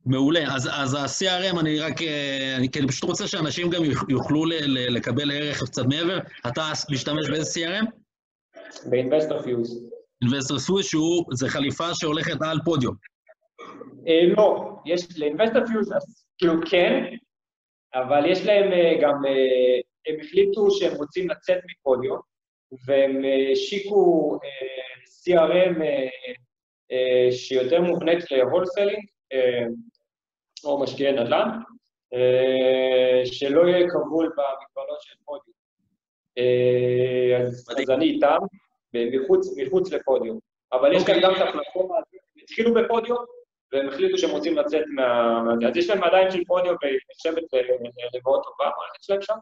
[0.06, 0.54] מעולה.
[0.54, 2.02] אז, אז ה-CRM, אני רק,
[2.58, 6.18] אני, כי אני פשוט רוצה שאנשים גם יוכלו ל, ל, לקבל ערך קצת מעבר.
[6.48, 7.86] אתה משתמש באיזה CRM?
[8.90, 9.72] ב-Investor Fuse.
[10.24, 12.94] Investor Fuse, שהוא, זה חליפה שהולכת על פודיום.
[14.08, 17.04] אה, לא, יש ל-Investor Fuse, אז כאילו כן,
[17.94, 22.16] אבל יש להם אה, גם, אה, הם החליטו שהם רוצים לצאת מפודיו,
[22.86, 24.38] והם השיקו
[25.28, 25.82] CRM
[27.30, 29.06] שיותר מובנית להולסלינג,
[30.64, 31.48] או משקיעי נדל"ן,
[33.24, 35.56] שלא יהיה כבול במגבלות של פודיום.
[37.40, 38.38] אז, אז אני איתם,
[38.94, 40.38] מחוץ, מחוץ לפודיום.
[40.72, 43.24] אבל יש כאן גם את הפלטפורמה הזאת, הם התחילו בפודיום,
[43.72, 45.42] והם החליטו שהם רוצים לצאת מה...
[45.68, 47.42] אז יש להם עדיין של פודיום, והיא נחשבת
[48.14, 49.34] למאוד טובה, המערכת שלהם שם,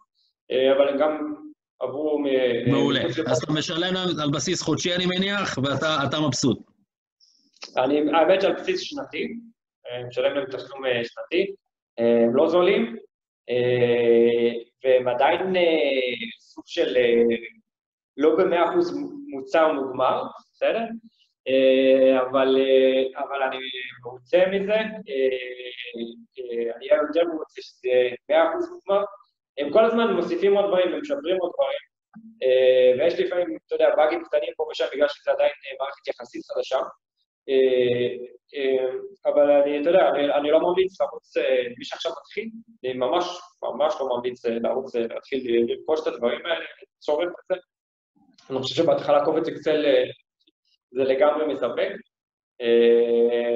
[0.77, 1.35] אבל הם גם
[1.81, 2.19] עברו...
[2.67, 3.01] מעולה.
[3.27, 6.59] אז אתה משלם על בסיס חודשי, אני מניח, ואתה מבסוט.
[7.77, 9.29] אני, האמת שעל בסיס שנתי,
[10.09, 11.53] משלם להם תשלום שנתי,
[11.99, 12.97] הם לא זולים,
[14.85, 15.55] והם עדיין
[16.41, 16.97] סוג של
[18.17, 20.23] לא במאה אחוז מוצר מוגמר,
[20.53, 20.85] בסדר?
[22.21, 22.57] אבל,
[23.17, 23.59] אבל אני
[24.05, 24.75] מרוצה מזה,
[26.77, 27.91] אני יותר מרוצה שזה
[28.31, 29.05] מאה אחוז מוגמר.
[29.61, 31.81] הם כל הזמן מוסיפים עוד דברים ומשפרים עוד דברים,
[32.99, 35.51] ויש לפעמים, אתה יודע, באגים קטנים פה ושם בגלל שזה עדיין
[35.81, 36.79] מערכת יחסית חדשה.
[39.27, 41.37] אבל אני, אתה יודע, אני, אני לא ממליץ לרוץ,
[41.79, 42.49] מי שעכשיו מתחיל,
[42.85, 43.25] אני ממש,
[43.63, 45.41] ממש לא ממליץ לרוץ, להתחיל
[45.71, 46.65] לרכוש את הדברים האלה,
[46.97, 47.55] לצורך את זה.
[48.51, 49.85] אני חושב שבהתחלה קובץ אקסל
[50.91, 51.93] זה לגמרי מספק.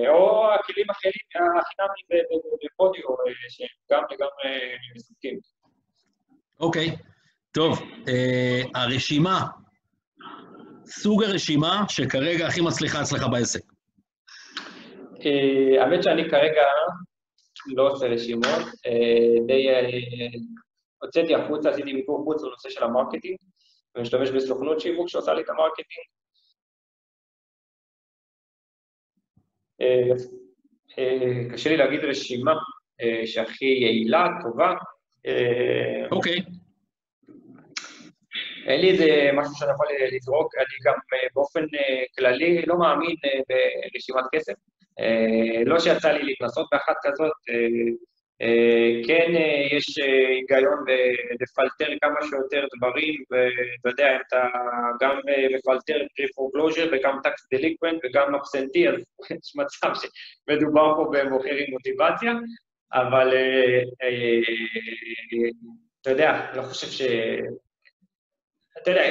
[0.08, 2.24] או הכלים החינמיים
[2.64, 3.02] בפודיו,
[3.48, 5.38] שהם גם לגמרי מספקים.
[6.60, 6.96] אוקיי,
[7.52, 7.78] טוב.
[8.74, 9.46] הרשימה,
[10.86, 13.60] סוג הרשימה שכרגע הכי מצליחה אצלך בעסק.
[15.80, 16.62] האמת שאני כרגע
[17.66, 18.64] לא עושה רשימות,
[19.46, 19.66] די
[21.02, 23.36] הוצאתי החוצה, עשיתי מיקור חוץ לנושא של ה marketing,
[23.96, 26.06] ומשתמש בסוכנות שיווק שעושה לי את ה marketing.
[31.52, 32.52] קשה לי להגיד רשימה
[33.24, 34.74] שהכי יעילה, טובה.
[36.10, 36.36] אוקיי.
[38.66, 40.94] אין לי איזה משהו שאני יכול לזרוק, אני גם
[41.34, 41.64] באופן
[42.16, 43.16] כללי לא מאמין
[43.48, 44.52] ברשימת כסף.
[45.66, 47.32] לא שיצא לי להתנסות באחת כזאת,
[49.06, 49.32] כן
[49.76, 50.84] יש היגיון
[51.40, 54.44] לפלטר כמה שיותר דברים, ואתה יודע, אתה
[55.00, 55.20] גם
[55.54, 59.00] מפלטר pre-foreclosure וגם tax delinquent וגם absentee, אז
[59.42, 62.32] יש מצב שמדובר פה במוכר עם מוטיבציה,
[62.94, 63.34] אבל
[66.00, 67.02] אתה יודע, אני לא חושב ש...
[68.82, 69.02] אתה יודע,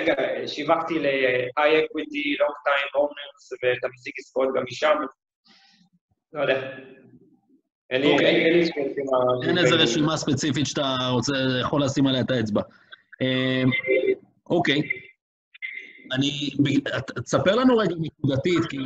[0.47, 4.95] שיווקתי ל-high equity, long time owners, ואתה משיג עסקאות גם משם,
[6.33, 6.77] לא יודע.
[7.89, 12.61] אין איזה רשימה ספציפית שאתה רוצה, יכול לשים עליה את האצבע.
[14.49, 14.81] אוקיי.
[16.11, 16.49] אני...
[17.23, 18.77] תספר לנו רגע נקודתית, כי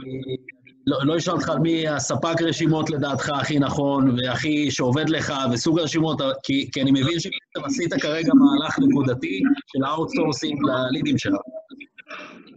[0.87, 6.81] לא אשאל אותך מי הספק רשימות לדעתך הכי נכון, והכי שעובד לך, וסוג הרשימות, כי
[6.81, 7.35] אני מבין שאתה
[7.65, 11.41] עשית כרגע מהלך נקודתי של ה outsourcing ללידים שלך.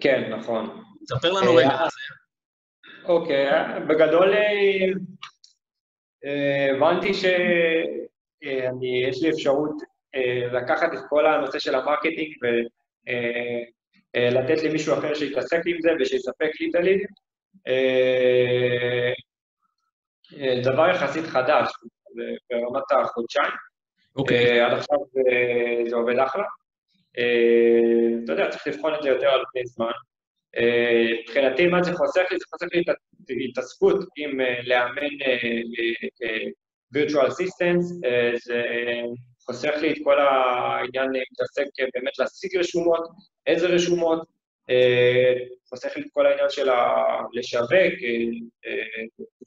[0.00, 0.82] כן, נכון.
[1.04, 2.14] תספר לנו רגע על זה.
[3.04, 3.46] אוקיי,
[3.88, 4.34] בגדול
[6.74, 9.82] הבנתי שיש לי אפשרות
[10.52, 12.34] לקחת את כל הנושא של ה marketing
[14.16, 17.06] ולתת למישהו אחר שיתעסק עם זה ושיספק לי את הלידים.
[20.62, 21.72] דבר יחסית חדש,
[22.50, 23.52] ברמת החודשיים.
[24.16, 24.60] אוקיי.
[24.60, 24.98] עד עכשיו
[25.88, 26.44] זה עובד אחלה.
[28.24, 29.90] אתה יודע, צריך לבחון את זה יותר על פני זמן.
[31.22, 32.38] מבחינתי, מה זה חוסך לי?
[32.38, 32.94] זה חוסך לי את
[33.50, 35.08] התעסקות עם לאמן
[36.94, 37.86] virtual assistants,
[38.44, 38.62] זה
[39.46, 43.08] חוסך לי את כל העניין להתעסק באמת להשיג רשומות,
[43.46, 44.28] איזה רשומות,
[45.68, 46.68] חוסך לי את כל העניין של
[47.32, 47.94] לשווק,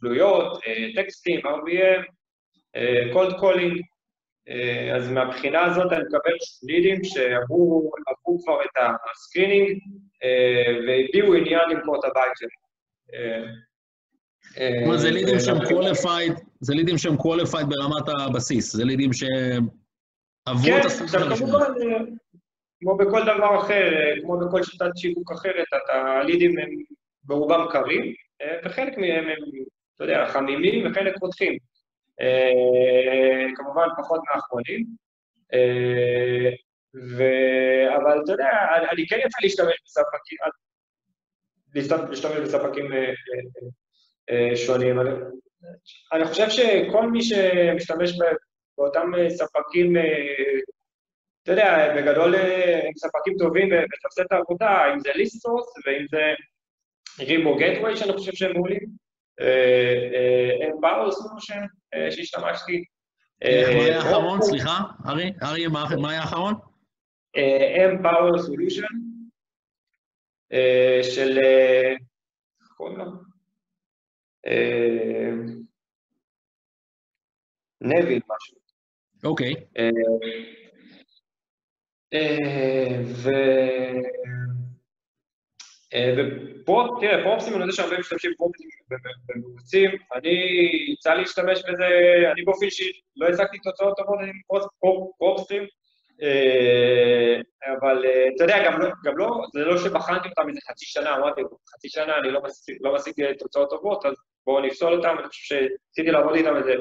[0.01, 0.59] גלויות,
[0.95, 2.03] טקסטים, RVM,
[3.13, 3.81] cold calling,
[4.95, 7.91] אז מהבחינה הזאת אני מקבל לידים שעברו
[8.43, 8.77] כבר את
[9.11, 9.79] ה screening
[10.87, 12.49] והביעו עניין למכור את הבית שלי.
[14.79, 20.85] כלומר, זה לידים שהם qualified, זה לידים שהם qualified ברמת הבסיס, זה לידים שעברו את
[20.85, 21.33] ה screening.
[21.33, 21.71] כן, כמובן,
[22.83, 26.69] כמו בכל דבר אחר, כמו בכל שיטת שיווק אחרת, הלידים הם
[27.23, 28.13] ברובם קרים,
[28.65, 29.37] וחלק מהם הם,
[29.95, 31.57] אתה יודע, חמימים וחלק רותחים.
[33.55, 34.85] כמובן פחות מהאחרונים.
[36.95, 37.23] ו...
[37.95, 38.49] אבל אתה יודע,
[38.91, 40.37] אני כן יצא להשתמש בספקים,
[41.75, 42.91] להשתמש בספקים
[44.55, 44.99] שונים.
[46.13, 48.11] אני חושב שכל מי שמשתמש
[48.77, 49.93] באותם ספקים,
[51.43, 56.21] אתה יודע, בגדול הם ספקים טובים ותעשה את העבודה, אם זה ליסטוס ואם זה
[57.19, 59.03] ריבו גטווי, שאני חושב שהם מעולים.
[60.61, 61.61] הם באו סולושן
[62.11, 62.83] שהשתמשתי.
[63.43, 63.49] מה
[63.83, 64.41] היה האחרון?
[64.41, 65.31] סליחה, ארי?
[65.43, 66.53] ארי, מה היה האחרון?
[67.35, 68.95] M-Power Solution
[71.03, 71.39] של...
[72.61, 73.05] איך קוראים לו?
[77.81, 78.57] נביל משהו.
[79.23, 79.53] אוקיי.
[83.05, 83.29] ו...
[86.17, 88.69] ופה, תראה, פרופסים, אני יודע שהרבה משתמשים בפרופסים
[89.27, 90.29] במרוצים, אני,
[90.93, 91.87] יצא להשתמש בזה,
[92.31, 94.59] אני באופן אישי לא השגתי תוצאות טובות עם
[95.17, 95.63] פרופסים,
[97.81, 98.05] אבל
[98.35, 101.41] אתה יודע, גם לא, גם לא, זה לא שבחנתי אותם איזה חצי שנה, אמרתי,
[101.75, 102.41] חצי שנה אני לא
[102.81, 104.13] לא משיג תוצאות טובות, אז
[104.45, 106.73] בואו נפסול אותם, אני חושב שרציתי לעבוד איתם איזה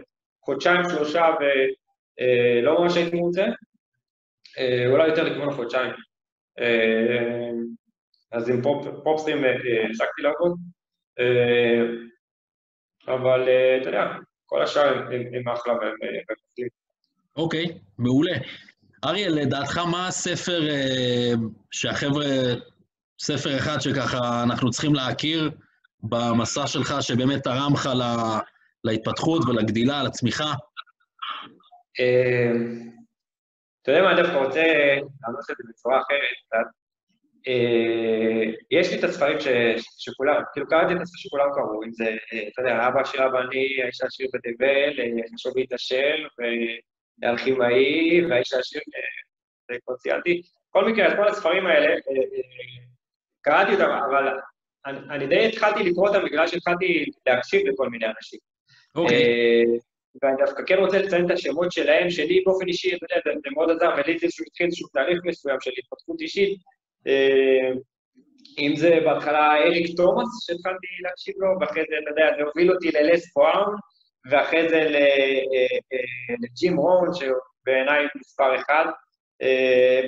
[0.45, 3.45] חודשיים, שלושה, ולא ממש הייתי מרוצה,
[4.87, 5.93] אולי יותר לכיוון החודשיים.
[8.33, 8.63] אז עם
[9.05, 9.45] פופסים
[9.91, 10.59] הפסקתי לעבוד,
[13.09, 13.49] אבל
[13.81, 14.13] אתה יודע,
[14.47, 16.69] כל השאר הם אחלה והם מפתחים.
[17.37, 18.33] אוקיי, מעולה.
[19.05, 20.61] אריה, לדעתך מה הספר
[21.71, 22.27] שהחבר'ה,
[23.21, 25.51] ספר אחד שככה אנחנו צריכים להכיר
[26.03, 27.89] במסע שלך, שבאמת תרם לך
[28.85, 30.53] להתפתחות ולגדילה, לצמיחה?
[33.83, 34.65] אתה יודע מה, אני דווקא רוצה
[35.23, 36.67] לענות את זה בצורה אחרת.
[38.71, 39.37] יש לי את הספרים
[39.99, 42.17] שכולם, כאילו קראתי את הספרים שכולם קראו, אם זה,
[42.53, 44.93] אתה יודע, אבא של אבא אני, האיש העשיר בתבל,
[45.35, 46.27] חשוב להתעשל,
[47.23, 48.81] והאלכימאי, והאיש העשיר,
[49.71, 50.43] זה כבר ציינתי.
[50.71, 51.95] בכל מקרה, את כל הספרים האלה,
[53.41, 54.39] קראתי אותם, אבל
[54.87, 58.41] אני די התחלתי לקרוא אותם בגלל שהתחלתי להקשיב לכל מיני אנשים.
[58.95, 59.65] אוקיי.
[60.23, 63.71] ואני דווקא כן רוצה לציין את השמות שלהם, שלי באופן אישי, אתה יודע, זה מאוד
[63.71, 66.59] עזר, ולי זה התחיל איזשהו תהליך מסוים של התפתחות אישית.
[68.59, 72.91] אם זה בהתחלה אריק תומאס, שהתחלתי להקשיב לו, ואחרי זה, אתה יודע, זה הוביל אותי
[72.91, 73.77] ללס בראון,
[74.31, 74.81] ואחרי זה
[76.43, 78.85] לג'ים רון, שבעיניי מספר אחד,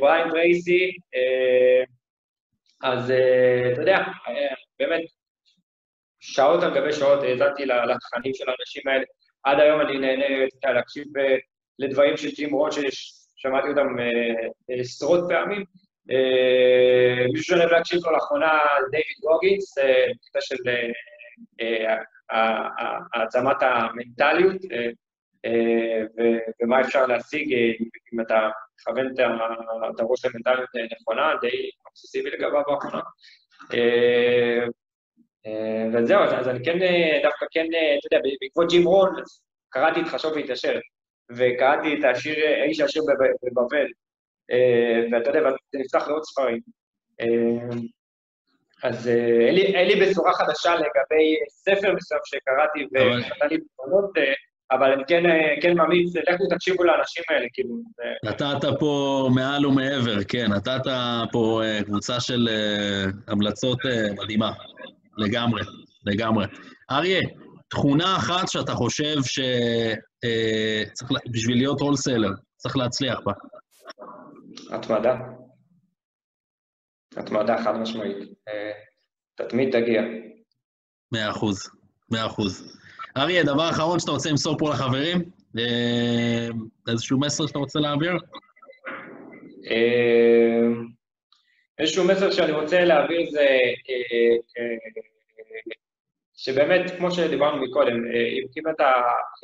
[0.00, 0.90] בריין טרייסי,
[2.82, 3.12] אז
[3.72, 3.98] אתה יודע,
[4.78, 5.00] באמת,
[6.20, 9.04] שעות על גבי שעות האזנתי לתכנים של האנשים האלה.
[9.44, 10.24] עד היום אני נהנה
[10.64, 11.06] להקשיב
[11.78, 13.86] לדברים של ג'ים רון, ששמעתי אותם
[14.68, 15.64] עשרות פעמים.
[17.32, 18.58] מישהו שאני אוהב להקשיב לו לאחרונה,
[18.90, 20.56] דיוויד גוגינס, בקטע של
[23.14, 24.56] העצמת המנטליות,
[26.62, 27.54] ומה אפשר להשיג
[28.12, 28.48] אם אתה
[28.80, 29.06] מכוון
[29.94, 30.68] את הראש למנטליות
[31.00, 32.62] נכונה, די אובססיבי לגביו
[35.44, 35.98] באחרונה.
[35.98, 36.78] וזהו, אז אני כן,
[37.22, 39.14] דווקא כן, אתה יודע, בעקבות ג'ים רון,
[39.68, 40.78] קראתי את חשוב והתעשר,
[41.30, 43.02] וקראתי את השיר, האיש העשיר
[43.42, 43.86] בבבל,
[45.12, 46.60] ואתה יודע, זה נפתח לעוד ספרים.
[48.82, 49.08] אז
[49.74, 54.10] אין לי בשורה חדשה לגבי ספר מסוים שקראתי ונתן לי פתרונות,
[54.70, 55.02] אבל אני
[55.62, 57.74] כן ממליץ, לכו תקשיבו לאנשים האלה, כאילו.
[58.24, 60.90] נתת פה מעל ומעבר, כן, נתת
[61.32, 62.48] פה קבוצה של
[63.26, 63.78] המלצות
[64.22, 64.52] מדהימה.
[65.16, 65.62] לגמרי,
[66.06, 66.46] לגמרי.
[66.90, 67.20] אריה,
[67.68, 73.32] תכונה אחת שאתה חושב שצריך, בשביל להיות הולסלר, צריך להצליח בה.
[74.70, 75.16] התמדה.
[77.16, 78.16] התמדה חד משמעית.
[79.34, 80.02] אתה תמיד תגיע.
[81.12, 81.70] מאה אחוז,
[82.10, 82.78] מאה אחוז.
[83.16, 85.30] אריה, דבר אחרון שאתה רוצה למסור פה לחברים?
[86.88, 88.12] איזשהו מסר שאתה רוצה להעביר?
[91.78, 93.46] איזשהו מסר שאני רוצה להעביר זה
[96.36, 97.96] שבאמת, כמו שדיברנו מקודם,
[98.56, 98.92] אם אתה,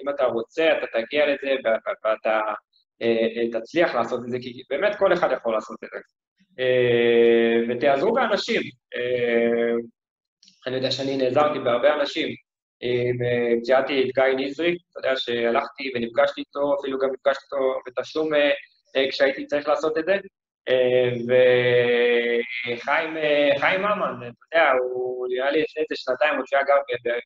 [0.03, 2.41] אם אתה רוצה, אתה תגיע לזה ואתה
[3.53, 5.99] תצליח לעשות את זה, כי באמת כל אחד יכול לעשות את זה.
[7.68, 8.62] ותעזרו באנשים.
[10.66, 12.28] אני יודע שאני נעזרתי בהרבה אנשים.
[13.62, 18.31] ציינתי את גיא נזרי, אתה יודע שהלכתי ונפגשתי איתו, אפילו גם נפגשתי איתו בתשלום
[19.11, 20.14] כשהייתי צריך לעשות את זה.
[22.77, 26.75] וחיים ממן, אתה יודע, הוא נראה לי לפני איזה שנתיים, הוא שהיה גר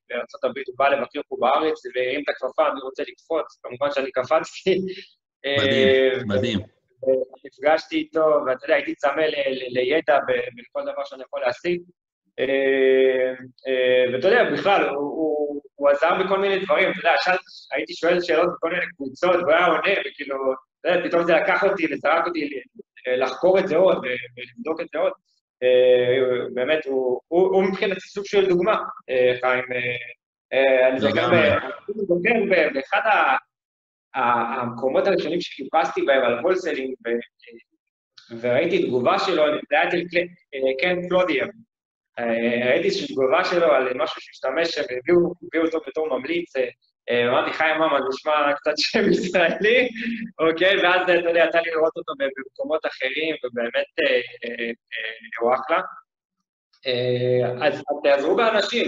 [0.08, 4.78] בארה"ב, הוא בא לבקר פה בארץ והרים את הכפפה, אני רוצה לקפוץ, כמובן שאני קפצתי.
[5.58, 6.58] מדהים, מדהים.
[7.44, 9.22] נפגשתי איתו, ואתה יודע, הייתי צמא
[9.68, 11.80] לידע בכל דבר שאני יכול להשיג.
[14.12, 14.88] ואתה יודע, בכלל,
[15.74, 17.14] הוא עזר בכל מיני דברים, אתה יודע,
[17.72, 20.36] הייתי שואל שאלות בכל מיני קבוצות, והוא היה עונה, וכאילו,
[20.80, 22.50] אתה יודע, פתאום זה לקח אותי וזרק אותי
[23.06, 23.98] לחקור את זה עוד
[24.36, 25.12] ולבדוק את זה עוד.
[26.54, 26.86] באמת,
[27.28, 28.76] הוא מבחינתי סוג של דוגמה,
[29.40, 29.64] חיים.
[30.88, 31.30] אני זוכר
[32.74, 33.00] באחד
[34.14, 36.94] המקומות הראשונים שחיפשתי בהם על הולסלינג,
[38.40, 40.00] וראיתי תגובה שלו, זה היה אצל
[40.80, 41.48] קן קלודיאם.
[42.68, 46.52] ראיתי איזושהי תגובה שלו על משהו שהשתמש, והביאו אותו בתור ממליץ,
[47.10, 49.88] אמרתי, חיים ממן, נשמע קצת שם ישראלי,
[50.38, 50.76] אוקיי?
[50.82, 53.86] ואז, אתה יודע, יצא לי לראות אותו במקומות אחרים, ובאמת
[55.40, 55.80] הוא אחלה.
[57.66, 58.86] אז תעזרו באנשים.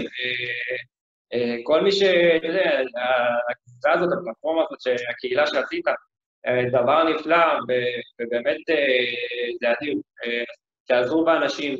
[1.63, 2.03] כל מי ש...
[2.37, 2.79] אתה יודע,
[3.51, 5.85] הקבוצה הזאת, הפלטפורמה הזאת, הקהילה שעשית,
[6.71, 7.45] דבר נפלא,
[8.21, 8.57] ובאמת
[9.61, 9.93] זה אדיר.
[10.87, 11.77] תעזרו באנשים.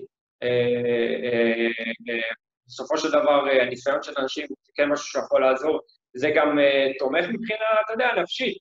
[2.68, 5.80] בסופו של דבר, הניסיון של אנשים זה כן משהו שיכול לעזור.
[6.18, 6.58] זה גם
[7.00, 8.58] תומך מבחינה, אתה יודע, נפשית.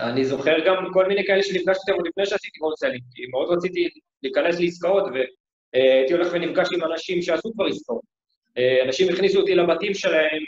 [0.00, 3.88] אני זוכר גם כל מיני כאלה שנפגשתי איתם לפני שעשיתי הולסלינג, כי מאוד רציתי
[4.22, 8.02] להיכנס לעסקאות, והייתי הולך ונפגש עם אנשים שעשו כבר עסקאות.
[8.84, 10.42] אנשים הכניסו אותי לבתים שלהם,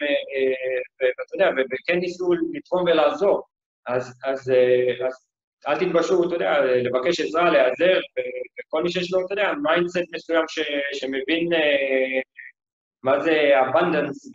[1.00, 3.42] ואתה יודע, וכן ניסו לתרום ולעזור.
[3.86, 4.52] אז, אז,
[5.06, 5.28] אז
[5.68, 8.00] אל תתביישו, אתה יודע, לבקש עזרה, להיעזר,
[8.60, 10.58] וכל מי שיש לו, אתה יודע, mindset מסוים ש,
[10.92, 11.48] שמבין
[13.02, 14.30] מה זה abundance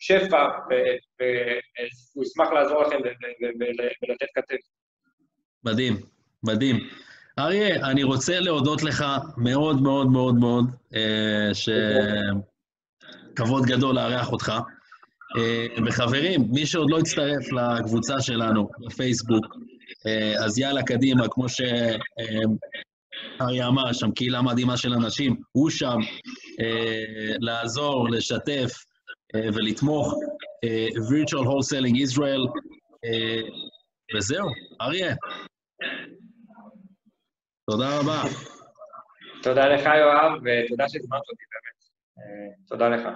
[0.00, 0.48] שפע,
[1.20, 2.96] והוא ישמח לעזור לכם
[4.02, 4.56] ולתת כתף.
[5.64, 5.96] מדהים,
[6.42, 6.88] מדהים.
[7.38, 9.04] אריה, אני רוצה להודות לך
[9.36, 10.64] מאוד מאוד מאוד מאוד,
[13.32, 14.52] שכבוד גדול לארח אותך.
[15.86, 19.46] וחברים, מי שעוד לא הצטרף לקבוצה שלנו בפייסבוק,
[20.44, 21.46] אז יאללה, קדימה, כמו
[23.38, 25.98] שאריה אמר, שם קהילה מדהימה של אנשים, הוא שם,
[27.40, 28.72] לעזור, לשתף,
[29.34, 30.14] ולתמוך,
[31.10, 32.60] virtual wholesaling Israel,
[34.16, 34.48] וזהו,
[34.80, 35.14] אריה.
[37.70, 38.22] תודה רבה.
[39.42, 42.68] תודה לך, יואב, ותודה שהזמנת אותי, באמת.
[42.68, 43.08] תודה לך.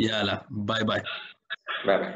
[0.00, 1.00] יאללה, ביי ביי.
[1.86, 2.12] ביי ביי.